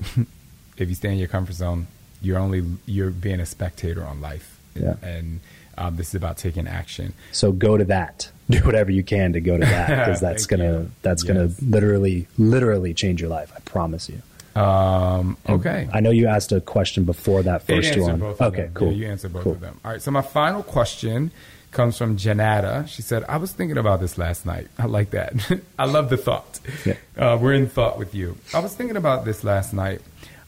if 0.76 0.88
you 0.88 0.94
stay 0.94 1.10
in 1.10 1.18
your 1.18 1.28
comfort 1.28 1.54
zone, 1.54 1.88
you're 2.22 2.38
only 2.38 2.64
you're 2.86 3.10
being 3.10 3.40
a 3.40 3.46
spectator 3.46 4.04
on 4.04 4.20
life. 4.20 4.60
Yeah. 4.76 4.94
And 5.02 5.40
um, 5.78 5.96
this 5.96 6.08
is 6.08 6.14
about 6.16 6.36
taking 6.36 6.66
action. 6.68 7.12
So 7.32 7.52
go 7.52 7.76
to 7.76 7.84
that. 7.86 8.30
Do 8.50 8.58
whatever 8.60 8.90
you 8.90 9.02
can 9.02 9.34
to 9.34 9.40
go 9.40 9.58
to 9.58 9.64
that 9.64 9.88
because 9.88 10.20
that's 10.26 10.46
gonna 10.46 10.64
you. 10.80 10.90
that's 11.02 11.22
Yes. 11.24 11.34
gonna 11.36 11.50
literally 11.62 12.26
literally 12.38 12.94
change 12.94 13.20
your 13.20 13.30
life. 13.30 13.52
I 13.54 13.60
promise 13.60 14.08
you. 14.08 14.22
Um, 14.60 15.36
okay. 15.48 15.88
I 15.92 16.00
know 16.00 16.10
you 16.10 16.26
asked 16.26 16.50
a 16.52 16.60
question 16.60 17.04
before 17.04 17.42
that 17.44 17.62
first 17.62 17.96
one. 17.98 18.22
Okay, 18.22 18.70
cool. 18.74 18.90
Yeah, 18.90 19.06
you 19.06 19.10
answered 19.12 19.32
both 19.32 19.44
Cool. 19.44 19.52
of 19.52 19.60
them. 19.60 19.78
All 19.84 19.92
right. 19.92 20.02
So 20.02 20.10
my 20.10 20.22
final 20.22 20.62
question 20.62 21.30
comes 21.70 21.96
from 21.98 22.16
Janata. 22.16 22.88
She 22.88 23.02
said, 23.02 23.22
"I 23.28 23.36
was 23.36 23.52
thinking 23.52 23.76
about 23.78 24.00
this 24.00 24.16
last 24.18 24.46
night. 24.46 24.68
I 24.78 24.86
like 24.86 25.10
that. 25.10 25.34
I 25.78 25.84
love 25.84 26.08
the 26.10 26.16
thought. 26.16 26.58
Yeah. 26.84 26.94
Uh, 27.16 27.38
we're 27.40 27.52
in 27.52 27.68
thought 27.68 27.98
with 27.98 28.14
you. 28.14 28.36
I 28.54 28.58
was 28.60 28.74
thinking 28.74 28.96
about 28.96 29.24
this 29.26 29.44
last 29.44 29.72
night. 29.74 30.00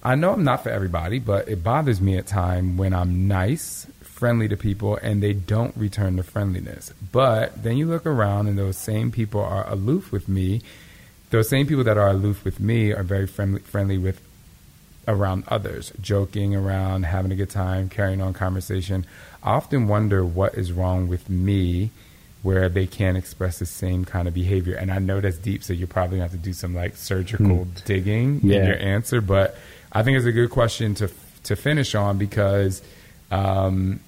I 0.02 0.14
know 0.14 0.32
I'm 0.32 0.42
not 0.44 0.62
for 0.62 0.70
everybody, 0.70 1.18
but 1.18 1.48
it 1.48 1.62
bothers 1.62 2.00
me 2.00 2.16
at 2.16 2.26
time 2.26 2.78
when 2.78 2.94
I'm 2.94 3.28
nice, 3.28 3.86
friendly 4.20 4.46
to 4.48 4.56
people, 4.56 4.96
and 5.02 5.22
they 5.22 5.32
don't 5.32 5.74
return 5.76 6.16
the 6.16 6.22
friendliness. 6.22 6.92
But 7.10 7.62
then 7.62 7.76
you 7.78 7.86
look 7.86 8.04
around, 8.06 8.46
and 8.48 8.56
those 8.58 8.76
same 8.76 9.10
people 9.10 9.40
are 9.40 9.68
aloof 9.68 10.12
with 10.12 10.28
me. 10.28 10.60
Those 11.30 11.48
same 11.48 11.66
people 11.66 11.84
that 11.84 11.96
are 11.96 12.08
aloof 12.08 12.44
with 12.44 12.60
me 12.60 12.92
are 12.92 13.02
very 13.02 13.26
friendly, 13.26 13.60
friendly 13.60 13.96
with 13.98 14.20
around 15.08 15.44
others, 15.48 15.92
joking 16.00 16.54
around, 16.54 17.04
having 17.04 17.32
a 17.32 17.34
good 17.34 17.50
time, 17.50 17.88
carrying 17.88 18.20
on 18.20 18.32
conversation. 18.34 19.06
I 19.42 19.52
often 19.52 19.88
wonder 19.88 20.24
what 20.24 20.54
is 20.54 20.70
wrong 20.70 21.08
with 21.08 21.28
me 21.30 21.90
where 22.42 22.68
they 22.68 22.86
can't 22.86 23.16
express 23.16 23.58
the 23.58 23.66
same 23.66 24.04
kind 24.04 24.26
of 24.28 24.32
behavior. 24.34 24.74
And 24.74 24.90
I 24.92 24.98
know 24.98 25.20
that's 25.20 25.36
deep, 25.38 25.62
so 25.62 25.72
you're 25.72 25.86
probably 25.88 26.18
to 26.18 26.22
have 26.22 26.30
to 26.32 26.38
do 26.38 26.52
some 26.52 26.74
like 26.74 26.96
surgical 26.96 27.66
digging 27.86 28.40
Yeah. 28.42 28.58
in 28.60 28.66
your 28.66 28.78
answer. 28.78 29.20
But 29.20 29.56
I 29.92 30.02
think 30.02 30.16
it's 30.18 30.26
a 30.26 30.32
good 30.32 30.50
question 30.50 30.94
to 30.96 31.10
to 31.44 31.56
finish 31.56 31.94
on 31.94 32.18
because 32.18 32.82
um, 33.30 34.00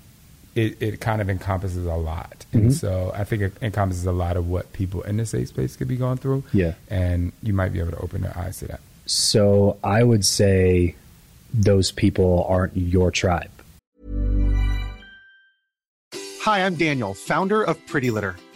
it, 0.55 0.81
it 0.83 1.01
kind 1.01 1.21
of 1.21 1.31
encompasses 1.31 1.87
a 1.87 1.95
lot. 1.95 2.45
And 2.53 2.65
mm-hmm. 2.65 2.71
so 2.73 3.12
I 3.15 3.25
think 3.25 3.43
it 3.43 3.53
encompasses 3.62 4.05
a 4.07 4.12
lot 4.12 4.37
of 4.37 4.49
what 4.49 4.73
people 4.73 5.03
in 5.03 5.17
the 5.17 5.27
safe 5.27 5.49
space 5.49 5.77
could 5.77 5.88
be 5.88 5.97
going 5.97 6.19
through. 6.19 6.45
Yeah. 6.53 6.75
And 6.88 7.33
you 7.43 7.53
might 7.53 7.73
be 7.73 7.81
able 7.81 7.93
to 7.93 7.99
open 8.01 8.23
their 8.23 8.37
eyes 8.37 8.59
to 8.59 8.67
that. 8.69 8.81
So 9.07 9.79
I 9.83 10.03
would 10.03 10.25
say 10.25 10.97
those 11.53 11.91
people 11.91 12.47
aren't 12.49 12.77
your 12.77 13.11
tribe. 13.11 13.51
Hi, 16.43 16.67
I'm 16.67 16.75
Daniel, 16.75 17.15
founder 17.15 17.62
of 17.62 17.85
Pretty 17.87 18.11
Litter. 18.11 18.37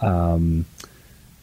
Um, 0.00 0.64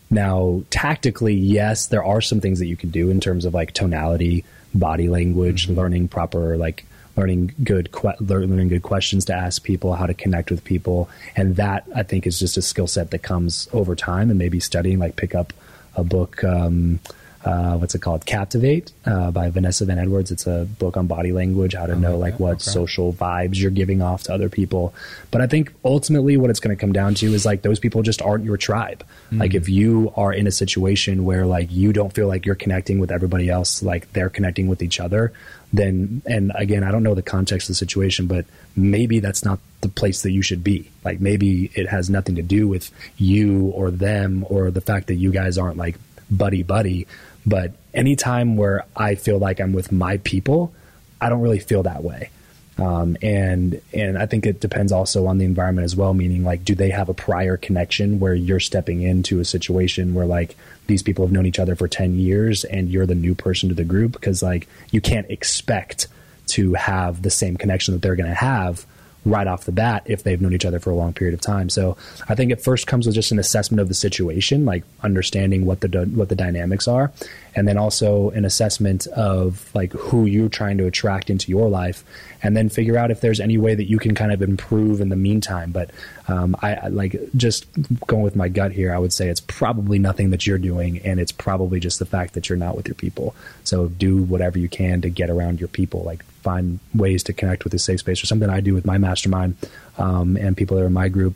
now, 0.10 0.63
tactically, 0.70 1.34
yes, 1.34 1.88
there 1.88 2.04
are 2.04 2.22
some 2.22 2.39
things 2.39 2.60
that 2.60 2.67
you 2.67 2.78
can 2.78 2.89
do 2.89 3.10
in 3.10 3.20
terms 3.20 3.46
of 3.46 3.54
like 3.54 3.74
tonality, 3.74 4.46
body 4.74 5.10
language, 5.10 5.67
learning 5.70 6.08
proper 6.08 6.58
like 6.58 6.86
learning 7.17 7.54
good 7.63 7.91
que- 7.91 8.15
learning 8.20 8.67
good 8.67 8.84
questions 8.84 9.26
to 9.26 9.34
ask 9.34 9.63
people, 9.63 9.96
how 9.96 10.06
to 10.06 10.13
connect 10.13 10.52
with 10.52 10.63
people, 10.63 11.10
and 11.36 11.56
that 11.58 11.84
I 11.96 12.04
think 12.04 12.26
is 12.28 12.39
just 12.39 12.58
a 12.58 12.62
skill 12.62 12.88
set 12.88 13.12
that 13.12 13.24
comes 13.24 13.67
over 13.74 13.96
time 13.96 14.30
and 14.30 14.39
maybe 14.39 14.60
studying 14.60 15.00
like 15.00 15.15
pick 15.15 15.36
up 15.36 15.52
a 15.96 16.04
book. 16.04 16.43
Um, 16.43 17.00
uh, 17.48 17.78
what's 17.78 17.96
it 17.96 18.02
called? 18.02 18.26
Captivate 18.26 18.92
uh, 19.06 19.32
by 19.32 19.50
Vanessa 19.50 19.86
Van 19.86 19.98
Edwards. 19.98 20.32
It's 20.32 20.46
a 20.46 20.68
book 20.80 20.98
on 20.98 21.08
body 21.08 21.32
language, 21.32 21.76
how 21.76 21.86
to 21.86 21.96
know 21.96 22.18
like 22.18 22.40
what 22.42 22.62
social 22.62 23.14
vibes 23.14 23.58
you're 23.58 23.72
giving 23.72 24.02
off 24.02 24.24
to 24.24 24.34
other 24.34 24.50
people. 24.50 24.94
But 25.32 25.40
I 25.42 25.48
think 25.48 25.74
ultimately 25.86 26.36
what 26.36 26.50
it's 26.50 26.60
going 26.60 26.76
to 26.76 26.80
come 26.80 26.92
down 26.92 27.16
to 27.16 27.34
is 27.34 27.46
like 27.46 27.62
those 27.62 27.80
people 27.80 28.02
just 28.02 28.22
aren't 28.22 28.44
your 28.44 28.58
tribe. 28.58 29.06
Like 29.32 29.54
if 29.54 29.70
you 29.70 30.12
are 30.18 30.34
in 30.34 30.46
a 30.46 30.52
situation 30.52 31.24
where 31.24 31.46
like 31.46 31.72
you 31.72 31.94
don't 31.94 32.12
feel 32.14 32.28
like 32.28 32.46
you're 32.46 32.56
connecting 32.56 33.00
with 33.00 33.12
everybody 33.12 33.50
else, 33.50 33.82
like 33.82 34.12
they're 34.12 34.30
connecting 34.30 34.68
with 34.68 34.82
each 34.82 35.00
other, 35.00 35.32
then 35.72 36.22
and 36.26 36.52
again, 36.56 36.84
I 36.84 36.92
don't 36.92 37.04
know 37.04 37.16
the 37.16 37.22
context 37.22 37.70
of 37.70 37.74
the 37.74 37.76
situation, 37.76 38.28
but 38.28 38.46
maybe 38.76 39.22
that's 39.22 39.46
not 39.46 39.60
the 39.80 39.90
place 39.90 40.24
that 40.24 40.32
you 40.32 40.42
should 40.42 40.66
be. 40.66 40.90
Like 41.06 41.22
maybe 41.22 41.72
it 41.76 41.88
has 41.88 42.10
nothing 42.10 42.36
to 42.36 42.42
do 42.42 42.68
with 42.68 42.92
you 43.18 43.68
or 43.68 43.90
them 43.90 44.46
or 44.50 44.70
the 44.70 44.82
fact 44.82 45.08
that 45.08 45.16
you 45.16 45.32
guys 45.32 45.58
aren't 45.58 45.78
like 45.78 45.96
buddy 46.30 46.64
buddy. 46.64 47.08
But 47.48 47.72
anytime 47.94 48.58
where 48.58 48.86
I 48.96 49.16
feel 49.16 49.40
like 49.40 49.62
I'm 49.62 49.72
with 49.72 49.92
my 49.92 50.18
people, 50.18 50.74
I 51.22 51.30
don't 51.30 51.40
really 51.42 51.60
feel 51.60 51.84
that 51.84 52.04
way. 52.04 52.30
Um, 52.78 53.18
and 53.24 53.82
and 53.94 54.18
I 54.20 54.28
think 54.28 54.46
it 54.46 54.60
depends 54.60 54.92
also 54.92 55.26
on 55.26 55.40
the 55.40 55.46
environment 55.46 55.86
as 55.86 55.96
well. 55.96 56.14
Meaning, 56.14 56.44
like, 56.44 56.64
do 56.64 56.76
they 56.76 56.92
have 56.92 57.10
a 57.10 57.14
prior 57.14 57.58
connection 57.58 58.20
where 58.20 58.36
you're 58.36 58.60
stepping 58.60 59.02
into 59.02 59.40
a 59.40 59.46
situation 59.46 60.14
where 60.14 60.28
like 60.28 60.56
these 60.86 61.02
people 61.02 61.26
have 61.26 61.32
known 61.32 61.46
each 61.48 61.58
other 61.58 61.76
for 61.76 61.88
ten 61.88 62.20
years 62.20 62.66
and 62.66 62.90
you're 62.90 63.08
the 63.08 63.16
new 63.16 63.34
person 63.34 63.70
to 63.70 63.76
the 63.76 63.84
group? 63.84 64.12
Because 64.12 64.44
like 64.44 64.68
you 64.92 65.02
can't 65.02 65.30
expect 65.32 66.08
to 66.48 66.74
have 66.76 67.24
the 67.24 67.30
same 67.32 67.58
connection 67.58 67.94
that 67.94 68.02
they're 68.02 68.16
going 68.16 68.30
to 68.30 68.36
have 68.36 68.86
right 69.28 69.48
off 69.48 69.66
the 69.66 69.72
bat 69.72 70.04
if 70.06 70.24
they've 70.24 70.42
known 70.42 70.54
each 70.54 70.66
other 70.66 70.80
for 70.80 70.90
a 70.90 70.96
long 70.96 71.13
period 71.13 71.34
of 71.34 71.42
time. 71.42 71.70
So 71.70 71.98
I 72.30 72.36
think 72.36 72.52
it 72.52 72.62
first 72.62 72.88
comes 72.88 73.06
with 73.06 73.16
just 73.16 73.32
an 73.32 73.40
assessment 73.40 73.82
of 73.82 73.88
the 73.88 73.94
situation, 73.94 74.66
like 74.66 74.84
understanding 75.04 75.66
what 75.66 75.82
the 75.82 75.88
what 76.13 76.30
the 76.30 76.36
dynamics 76.36 76.88
are, 76.88 77.12
and 77.56 77.68
then 77.68 77.78
also 77.78 78.30
an 78.32 78.46
assessment 78.46 79.08
of 79.08 79.70
like 79.74 79.92
who 79.94 80.26
you're 80.26 80.50
trying 80.50 80.78
to 80.78 80.86
attract 80.86 81.30
into 81.30 81.52
your 81.52 81.70
life, 81.70 82.04
and 82.43 82.56
then 82.56 82.69
figure 82.69 82.97
out 82.97 83.12
if 83.12 83.21
there's 83.21 83.39
any 83.39 83.58
way 83.58 83.76
that 83.76 83.89
you 83.89 84.00
can 84.00 84.15
kind 84.15 84.32
of 84.32 84.41
improve 84.41 85.02
in 85.02 85.10
the 85.10 85.15
meantime. 85.15 85.71
But 85.71 85.91
um, 86.28 86.56
I, 86.62 86.76
I 86.76 86.88
like 86.88 87.19
just 87.36 87.65
going 88.08 88.23
with 88.23 88.36
my 88.36 88.50
gut 88.50 88.71
here. 88.71 88.93
I 88.93 89.00
would 89.00 89.13
say 89.13 89.30
it's 89.30 89.41
probably 89.41 90.00
nothing 90.00 90.30
that 90.32 90.45
you're 90.45 90.58
doing, 90.58 91.00
and 91.00 91.19
it's 91.19 91.32
probably 91.32 91.80
just 91.80 92.00
the 92.00 92.06
fact 92.06 92.34
that 92.34 92.50
you're 92.50 92.58
not 92.58 92.76
with 92.76 92.88
your 92.88 92.95
people. 92.95 93.36
So 93.63 93.88
do 93.88 94.23
whatever 94.23 94.60
you 94.60 94.69
can 94.69 95.02
to 95.02 95.10
get 95.10 95.30
around 95.30 95.60
your 95.60 95.69
people. 95.69 96.04
Like 96.04 96.23
find 96.43 96.80
ways 96.93 97.23
to 97.23 97.34
connect 97.34 97.63
with 97.63 97.73
a 97.73 97.80
safe 97.80 98.00
space, 98.00 98.21
or 98.23 98.26
something 98.28 98.50
I 98.50 98.62
do 98.62 98.73
with 98.73 98.86
my 98.86 98.97
mastermind 98.97 99.56
um, 99.97 100.38
and 100.38 100.56
people 100.56 100.78
that 100.78 100.84
are 100.84 100.88
in 100.88 100.93
my 100.93 101.10
group 101.10 101.36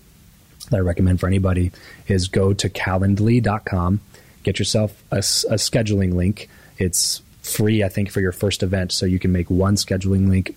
that 0.70 0.78
I 0.78 0.80
recommend 0.80 1.20
for 1.20 1.28
anybody 1.28 1.72
is 2.08 2.28
go 2.28 2.54
to 2.54 2.70
calendly.com, 2.70 4.00
get 4.44 4.60
yourself 4.60 5.04
a 5.12 5.18
scheduling 5.18 6.14
link. 6.14 6.50
It's 6.78 7.22
free, 7.42 7.84
I 7.84 7.90
think, 7.90 8.12
for 8.12 8.22
your 8.22 8.32
first 8.32 8.64
event. 8.64 8.92
So 8.92 9.06
you 9.06 9.20
can 9.20 9.32
make 9.32 9.50
one 9.50 9.76
scheduling 9.76 10.30
link, 10.30 10.56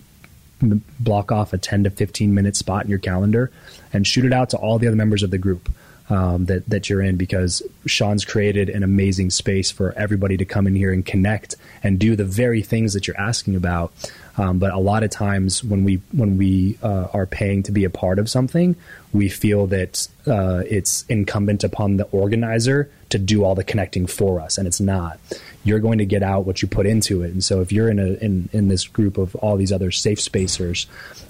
block 0.99 1.31
off 1.31 1.53
a 1.53 1.57
10 1.57 1.83
to 1.85 1.89
15 1.89 2.33
minute 2.33 2.55
spot 2.55 2.83
in 2.85 2.89
your 2.89 2.99
calendar, 2.99 3.51
and 3.93 4.05
shoot 4.05 4.25
it 4.25 4.33
out 4.33 4.49
to 4.51 4.57
all 4.57 4.79
the 4.79 4.87
other 4.87 4.95
members 4.95 5.23
of 5.23 5.31
the 5.31 5.37
group. 5.37 5.69
um, 6.09 6.45
that 6.45 6.69
that 6.69 6.89
you're 6.89 7.01
in 7.01 7.15
because 7.17 7.63
Shaun's 7.85 8.25
created 8.25 8.69
an 8.69 8.83
amazing 8.83 9.31
space 9.31 9.71
for 9.71 9.91
everybody 9.93 10.37
to 10.37 10.45
come 10.45 10.67
in 10.67 10.75
here 10.75 10.93
and 10.93 11.03
connect 11.05 11.55
and 11.81 11.97
do 11.97 12.15
the 12.15 12.25
very 12.25 12.61
things 12.61 12.93
that 12.93 13.07
you're 13.07 13.19
asking 13.19 13.55
about. 13.55 13.91
Um, 14.37 14.59
but 14.59 14.73
a 14.73 14.79
lot 14.79 15.03
of 15.03 15.09
times 15.09 15.63
when 15.63 15.83
we 15.83 16.01
when 16.11 16.37
we 16.37 16.77
uh, 16.83 17.07
are 17.13 17.25
paying 17.25 17.63
to 17.63 17.71
be 17.71 17.85
a 17.85 17.89
part 17.89 18.19
of 18.19 18.29
something, 18.29 18.75
we 19.13 19.29
feel 19.29 19.67
that 19.67 20.07
uh, 20.27 20.63
it's 20.69 21.05
incumbent 21.07 21.63
upon 21.63 21.97
the 21.97 22.03
organizer 22.05 22.91
to 23.09 23.17
do 23.17 23.45
all 23.45 23.55
the 23.55 23.63
connecting 23.63 24.07
for 24.07 24.41
us, 24.41 24.57
and 24.57 24.67
it's 24.67 24.81
not. 24.81 25.19
You're 25.63 25.79
going 25.79 25.99
to 25.99 26.05
get 26.05 26.21
out 26.21 26.45
what 26.45 26.61
you 26.61 26.67
put 26.67 26.85
into 26.85 27.23
it, 27.23 27.31
and 27.31 27.43
so 27.43 27.61
if 27.61 27.71
you're 27.71 27.89
in 27.89 27.99
a 27.99 28.13
in, 28.23 28.49
in 28.51 28.67
this 28.67 28.87
group 28.87 29.17
of 29.17 29.35
all 29.35 29.55
these 29.55 29.71
other 29.71 29.91
safe 29.91 30.19
spacers 30.19 30.87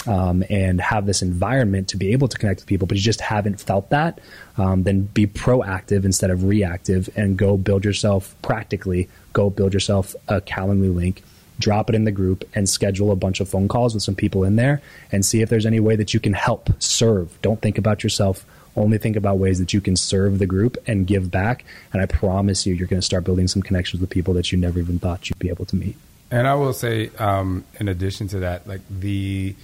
um, 0.08 0.44
and 0.50 0.82
have 0.82 1.06
this 1.06 1.22
environment 1.22 1.90
to 1.90 1.98
be 1.98 2.12
able 2.12 2.28
to 2.28 2.38
connect 2.38 2.62
with 2.62 2.68
people, 2.68 2.88
but 2.88 2.98
you 2.98 3.04
just 3.04 3.22
haven't 3.22 3.62
felt 3.62 3.90
that, 3.92 4.20
um, 4.58 4.84
then 4.84 5.02
be 5.02 5.28
proactive 5.28 6.06
instead 6.06 6.32
of 6.32 6.44
reactive, 6.44 7.08
and 7.16 7.38
go 7.38 7.56
build 7.56 7.86
yourself 7.86 8.36
practically. 8.42 9.10
Go 9.34 9.50
build 9.50 9.74
yourself 9.74 10.16
a 10.30 10.40
Calendly 10.40 10.94
link 10.96 11.22
drop 11.60 11.90
it 11.90 11.96
in 11.96 12.04
the 12.04 12.12
group 12.12 12.48
and 12.54 12.68
schedule 12.68 13.12
a 13.12 13.16
bunch 13.16 13.40
of 13.40 13.50
phone 13.50 13.68
calls 13.68 13.94
with 13.94 14.04
some 14.04 14.16
people 14.16 14.44
in 14.44 14.56
there 14.56 14.82
and 15.12 15.26
see 15.26 15.42
if 15.42 15.50
there's 15.50 15.66
any 15.66 15.80
way 15.80 15.96
that 15.96 16.14
you 16.14 16.20
can 16.20 16.34
help 16.34 16.70
serve. 16.82 17.38
Don't 17.42 17.62
think 17.62 17.78
about 17.78 18.04
yourself. 18.04 18.46
Only 18.76 18.98
think 18.98 19.16
about 19.16 19.38
ways 19.38 19.60
that 19.60 19.74
you 19.74 19.80
can 19.80 19.96
serve 19.96 20.40
the 20.40 20.46
group 20.46 20.78
and 20.86 21.08
give 21.08 21.32
back. 21.32 21.64
And 21.94 22.02
I 22.02 22.06
promise 22.06 22.66
you, 22.66 22.74
you're 22.74 22.88
going 22.88 23.00
to 23.00 23.06
start 23.06 23.24
building 23.24 23.48
some 23.48 23.62
connections 23.62 24.02
with 24.02 24.10
people 24.10 24.34
that 24.34 24.52
you 24.52 24.58
never 24.58 24.80
even 24.80 25.00
thought 25.00 25.30
you'd 25.30 25.40
be 25.40 25.50
able 25.50 25.66
to 25.66 25.76
meet. 25.76 25.96
And 26.30 26.48
I 26.48 26.56
will 26.56 26.74
say, 26.74 27.10
um, 27.18 27.64
in 27.80 27.88
addition 27.88 28.28
to 28.30 28.40
that, 28.40 28.68
like 28.68 28.82
the, 28.90 29.56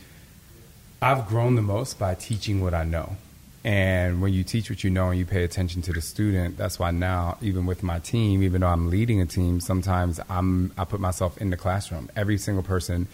I've 1.02 1.28
grown 1.28 1.56
the 1.56 1.62
most 1.62 2.00
by 2.00 2.16
teaching 2.16 2.62
what 2.62 2.74
I 2.74 2.86
know. 2.86 3.18
And 3.64 4.22
when 4.22 4.34
you 4.34 4.44
teach 4.44 4.70
what 4.70 4.84
you 4.84 4.90
know 4.90 5.10
and 5.10 5.20
you 5.20 5.26
pay 5.26 5.44
attention 5.44 5.84
to 5.84 5.94
the 5.94 6.02
student, 6.02 6.58
that's 6.58 6.80
why 6.80 6.90
now, 6.92 7.38
even 7.42 7.68
with 7.68 7.84
my 7.84 8.00
team, 8.00 8.42
even 8.42 8.62
though 8.62 8.68
I'm 8.68 8.90
leading 8.90 9.22
a 9.22 9.26
team, 9.28 9.60
sometimes 9.60 10.20
I'm 10.30 10.72
I 10.78 10.86
put 10.86 11.00
myself 11.00 11.38
in 11.38 11.52
the 11.52 11.58
classroom. 11.58 12.10
Every 12.16 12.38
single 12.38 12.64
person 12.64 13.08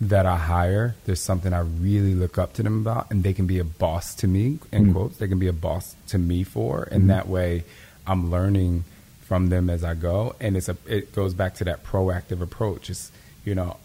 that 0.00 0.24
I 0.24 0.36
hire, 0.36 0.94
there's 1.04 1.20
something 1.20 1.52
I 1.52 1.60
really 1.60 2.14
look 2.14 2.38
up 2.38 2.54
to 2.54 2.62
them 2.62 2.80
about, 2.80 3.10
and 3.10 3.22
they 3.22 3.34
can 3.34 3.46
be 3.46 3.58
a 3.58 3.64
boss 3.64 4.14
to 4.16 4.26
me. 4.26 4.58
In 4.72 4.86
mm 4.86 4.92
quotes, 4.92 5.18
they 5.18 5.28
can 5.28 5.38
be 5.38 5.48
a 5.48 5.52
boss 5.52 5.94
to 6.08 6.18
me 6.18 6.44
for, 6.44 6.88
and 6.90 7.04
mm 7.04 7.08
that 7.08 7.28
way, 7.28 7.64
I'm 8.06 8.30
learning 8.30 8.84
from 9.20 9.50
them 9.50 9.68
as 9.68 9.84
I 9.84 9.94
go. 9.94 10.34
And 10.40 10.56
it's 10.56 10.70
a 10.70 10.76
it 10.86 11.14
goes 11.14 11.34
back 11.34 11.56
to 11.56 11.64
that 11.64 11.84
proactive 11.84 12.40
approach. 12.40 12.88
It's 12.88 13.12
you 13.44 13.54
know, 13.54 13.76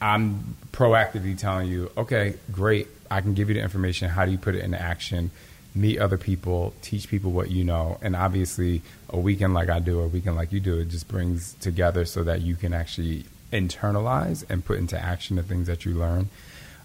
I'm 0.00 0.56
proactively 0.72 1.38
telling 1.38 1.68
you, 1.68 1.90
okay, 1.96 2.34
great, 2.52 2.88
I 3.10 3.20
can 3.20 3.34
give 3.34 3.48
you 3.48 3.54
the 3.54 3.62
information. 3.62 4.08
How 4.08 4.24
do 4.24 4.32
you 4.32 4.38
put 4.38 4.54
it 4.54 4.64
into 4.64 4.80
action? 4.80 5.30
Meet 5.74 5.98
other 5.98 6.16
people, 6.16 6.72
teach 6.80 7.08
people 7.08 7.32
what 7.32 7.50
you 7.50 7.62
know, 7.62 7.98
and 8.00 8.16
obviously, 8.16 8.80
a 9.10 9.18
weekend 9.18 9.52
like 9.52 9.68
I 9.68 9.78
do, 9.78 10.00
or 10.00 10.04
a 10.04 10.08
weekend 10.08 10.36
like 10.36 10.50
you 10.50 10.60
do, 10.60 10.78
it 10.78 10.88
just 10.88 11.06
brings 11.06 11.52
together 11.54 12.06
so 12.06 12.24
that 12.24 12.40
you 12.40 12.56
can 12.56 12.72
actually 12.72 13.26
internalize 13.52 14.44
and 14.48 14.64
put 14.64 14.78
into 14.78 14.98
action 14.98 15.36
the 15.36 15.42
things 15.42 15.66
that 15.66 15.84
you 15.84 15.94
learn. 15.94 16.30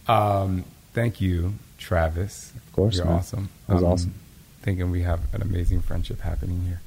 Um, 0.08 0.66
thank 0.94 1.22
you, 1.22 1.54
Travis. 1.78 2.52
Of 2.56 2.74
course, 2.74 2.98
you're 2.98 3.06
man. 3.06 3.16
awesome. 3.16 3.50
That 3.68 3.76
was 3.76 3.84
I'm 3.84 3.90
awesome. 3.92 4.14
Thinking 4.62 4.92
we 4.92 5.04
have 5.04 5.22
an 5.34 5.42
amazing 5.42 5.82
friendship 5.82 6.20
happening 6.20 6.62
here. 6.62 6.82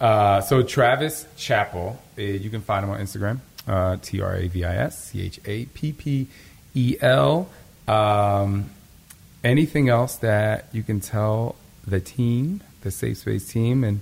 Uh, 0.00 0.40
so 0.40 0.62
Travis 0.62 1.26
Chappell, 1.36 2.00
uh, 2.18 2.22
you 2.22 2.50
can 2.50 2.60
find 2.60 2.84
him 2.84 2.90
on 2.90 3.00
Instagram, 3.00 3.38
uh, 3.68 3.96
T 4.02 4.20
R 4.20 4.34
A 4.34 4.48
V 4.48 4.64
I 4.64 4.76
S 4.76 5.10
C 5.10 5.22
H 5.22 5.40
A 5.44 5.66
P 5.66 5.92
P 5.92 6.26
E 6.74 6.96
L. 7.00 7.48
Um, 7.86 8.70
anything 9.42 9.88
else 9.88 10.16
that 10.16 10.66
you 10.72 10.82
can 10.82 11.00
tell 11.00 11.56
the 11.86 12.00
team, 12.00 12.62
the 12.80 12.90
Safe 12.90 13.18
Space 13.18 13.46
team, 13.46 13.84
and 13.84 14.00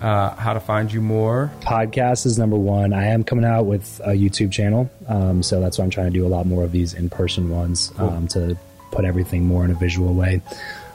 uh, 0.00 0.34
how 0.36 0.52
to 0.52 0.60
find 0.60 0.92
you 0.92 1.00
more? 1.00 1.50
Podcast 1.60 2.26
is 2.26 2.38
number 2.38 2.56
one. 2.56 2.92
I 2.92 3.06
am 3.06 3.24
coming 3.24 3.44
out 3.44 3.64
with 3.64 4.00
a 4.04 4.10
YouTube 4.10 4.52
channel, 4.52 4.90
um, 5.08 5.42
so 5.42 5.60
that's 5.60 5.78
why 5.78 5.84
I'm 5.84 5.90
trying 5.90 6.06
to 6.06 6.12
do 6.12 6.26
a 6.26 6.28
lot 6.28 6.46
more 6.46 6.64
of 6.64 6.72
these 6.72 6.94
in 6.94 7.08
person 7.10 7.50
ones 7.50 7.92
um, 7.98 8.28
to 8.28 8.56
put 8.90 9.04
everything 9.04 9.46
more 9.46 9.64
in 9.64 9.70
a 9.70 9.74
visual 9.74 10.14
way. 10.14 10.42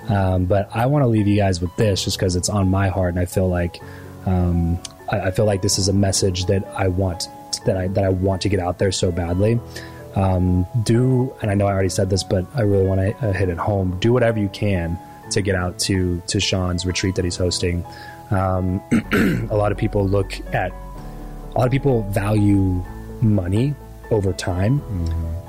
Um, 0.07 0.45
but 0.45 0.69
I 0.73 0.85
want 0.85 1.03
to 1.03 1.07
leave 1.07 1.27
you 1.27 1.35
guys 1.35 1.61
with 1.61 1.75
this 1.75 2.03
just 2.03 2.17
because 2.17 2.35
it's 2.35 2.49
on 2.49 2.69
my 2.69 2.89
heart, 2.89 3.09
and 3.09 3.19
I 3.19 3.25
feel 3.25 3.47
like 3.47 3.81
um, 4.25 4.79
I, 5.11 5.19
I 5.19 5.31
feel 5.31 5.45
like 5.45 5.61
this 5.61 5.77
is 5.77 5.87
a 5.87 5.93
message 5.93 6.45
that 6.45 6.65
I 6.75 6.87
want 6.87 7.27
that 7.65 7.77
I 7.77 7.87
that 7.89 8.03
I 8.03 8.09
want 8.09 8.41
to 8.43 8.49
get 8.49 8.59
out 8.59 8.79
there 8.79 8.91
so 8.91 9.11
badly. 9.11 9.59
Um, 10.15 10.65
do 10.83 11.33
and 11.41 11.49
I 11.49 11.53
know 11.53 11.67
I 11.67 11.71
already 11.71 11.89
said 11.89 12.09
this, 12.09 12.23
but 12.23 12.45
I 12.55 12.61
really 12.61 12.85
want 12.85 13.01
to 13.01 13.27
uh, 13.27 13.33
hit 13.33 13.49
it 13.49 13.57
home. 13.57 13.97
Do 13.99 14.13
whatever 14.13 14.39
you 14.39 14.49
can 14.49 14.99
to 15.31 15.41
get 15.41 15.55
out 15.55 15.79
to 15.79 16.21
to 16.27 16.39
Shaun's 16.39 16.85
retreat 16.85 17.15
that 17.15 17.25
he's 17.25 17.37
hosting. 17.37 17.85
Um, 18.29 18.81
a 19.51 19.55
lot 19.55 19.71
of 19.71 19.77
people 19.77 20.07
look 20.07 20.39
at 20.53 20.71
a 21.53 21.57
lot 21.57 21.65
of 21.65 21.71
people 21.71 22.03
value 22.09 22.83
money 23.21 23.75
over 24.09 24.33
time 24.33 24.81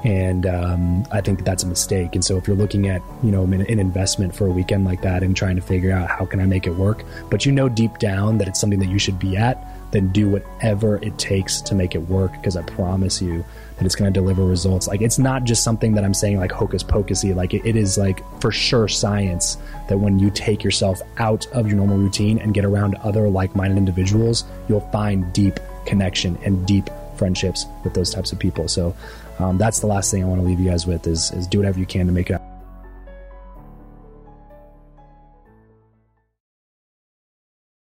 and 0.04 0.46
um, 0.46 1.04
i 1.10 1.20
think 1.20 1.38
that 1.38 1.44
that's 1.44 1.64
a 1.64 1.66
mistake 1.66 2.14
and 2.14 2.24
so 2.24 2.36
if 2.36 2.46
you're 2.46 2.56
looking 2.56 2.88
at 2.88 3.02
you 3.22 3.30
know 3.30 3.42
an, 3.42 3.54
an 3.54 3.78
investment 3.78 4.34
for 4.34 4.46
a 4.46 4.50
weekend 4.50 4.84
like 4.84 5.02
that 5.02 5.22
and 5.22 5.36
trying 5.36 5.56
to 5.56 5.62
figure 5.62 5.92
out 5.92 6.08
how 6.08 6.24
can 6.24 6.40
i 6.40 6.46
make 6.46 6.66
it 6.66 6.70
work 6.70 7.04
but 7.28 7.44
you 7.44 7.52
know 7.52 7.68
deep 7.68 7.98
down 7.98 8.38
that 8.38 8.48
it's 8.48 8.60
something 8.60 8.78
that 8.78 8.88
you 8.88 8.98
should 8.98 9.18
be 9.18 9.36
at 9.36 9.66
then 9.90 10.08
do 10.08 10.28
whatever 10.28 10.96
it 11.02 11.18
takes 11.18 11.60
to 11.60 11.74
make 11.74 11.94
it 11.94 12.02
work 12.08 12.32
because 12.32 12.56
i 12.56 12.62
promise 12.62 13.20
you 13.20 13.44
it's 13.86 13.94
going 13.94 14.12
to 14.12 14.20
deliver 14.20 14.44
results. 14.44 14.88
Like 14.88 15.00
it's 15.00 15.18
not 15.18 15.44
just 15.44 15.62
something 15.62 15.94
that 15.94 16.04
i'm 16.04 16.14
saying 16.14 16.38
like 16.38 16.52
hocus 16.52 16.82
pocusy. 16.82 17.34
Like 17.34 17.54
it, 17.54 17.64
it 17.64 17.76
is 17.76 17.98
like 17.98 18.22
for 18.40 18.50
sure 18.50 18.88
science 18.88 19.58
that 19.88 19.98
when 19.98 20.18
you 20.18 20.30
take 20.30 20.64
yourself 20.64 21.00
out 21.18 21.46
of 21.48 21.66
your 21.66 21.76
normal 21.76 21.98
routine 21.98 22.38
and 22.38 22.54
get 22.54 22.64
around 22.64 22.94
other 22.96 23.28
like-minded 23.28 23.76
individuals 23.76 24.44
you'll 24.68 24.88
find 24.90 25.32
deep 25.32 25.58
connection 25.86 26.38
and 26.44 26.66
deep 26.66 26.88
friendships 27.16 27.66
with 27.84 27.94
those 27.94 28.10
types 28.10 28.32
of 28.32 28.38
people. 28.38 28.68
So 28.68 28.94
um, 29.38 29.58
that's 29.58 29.80
the 29.80 29.86
last 29.86 30.10
thing 30.10 30.22
i 30.22 30.26
want 30.26 30.40
to 30.40 30.46
leave 30.46 30.60
you 30.60 30.68
guys 30.70 30.86
with 30.86 31.06
is, 31.06 31.30
is 31.32 31.46
do 31.46 31.58
whatever 31.58 31.78
you 31.78 31.86
can 31.86 32.06
to 32.06 32.12
make 32.12 32.30
it 32.30 32.40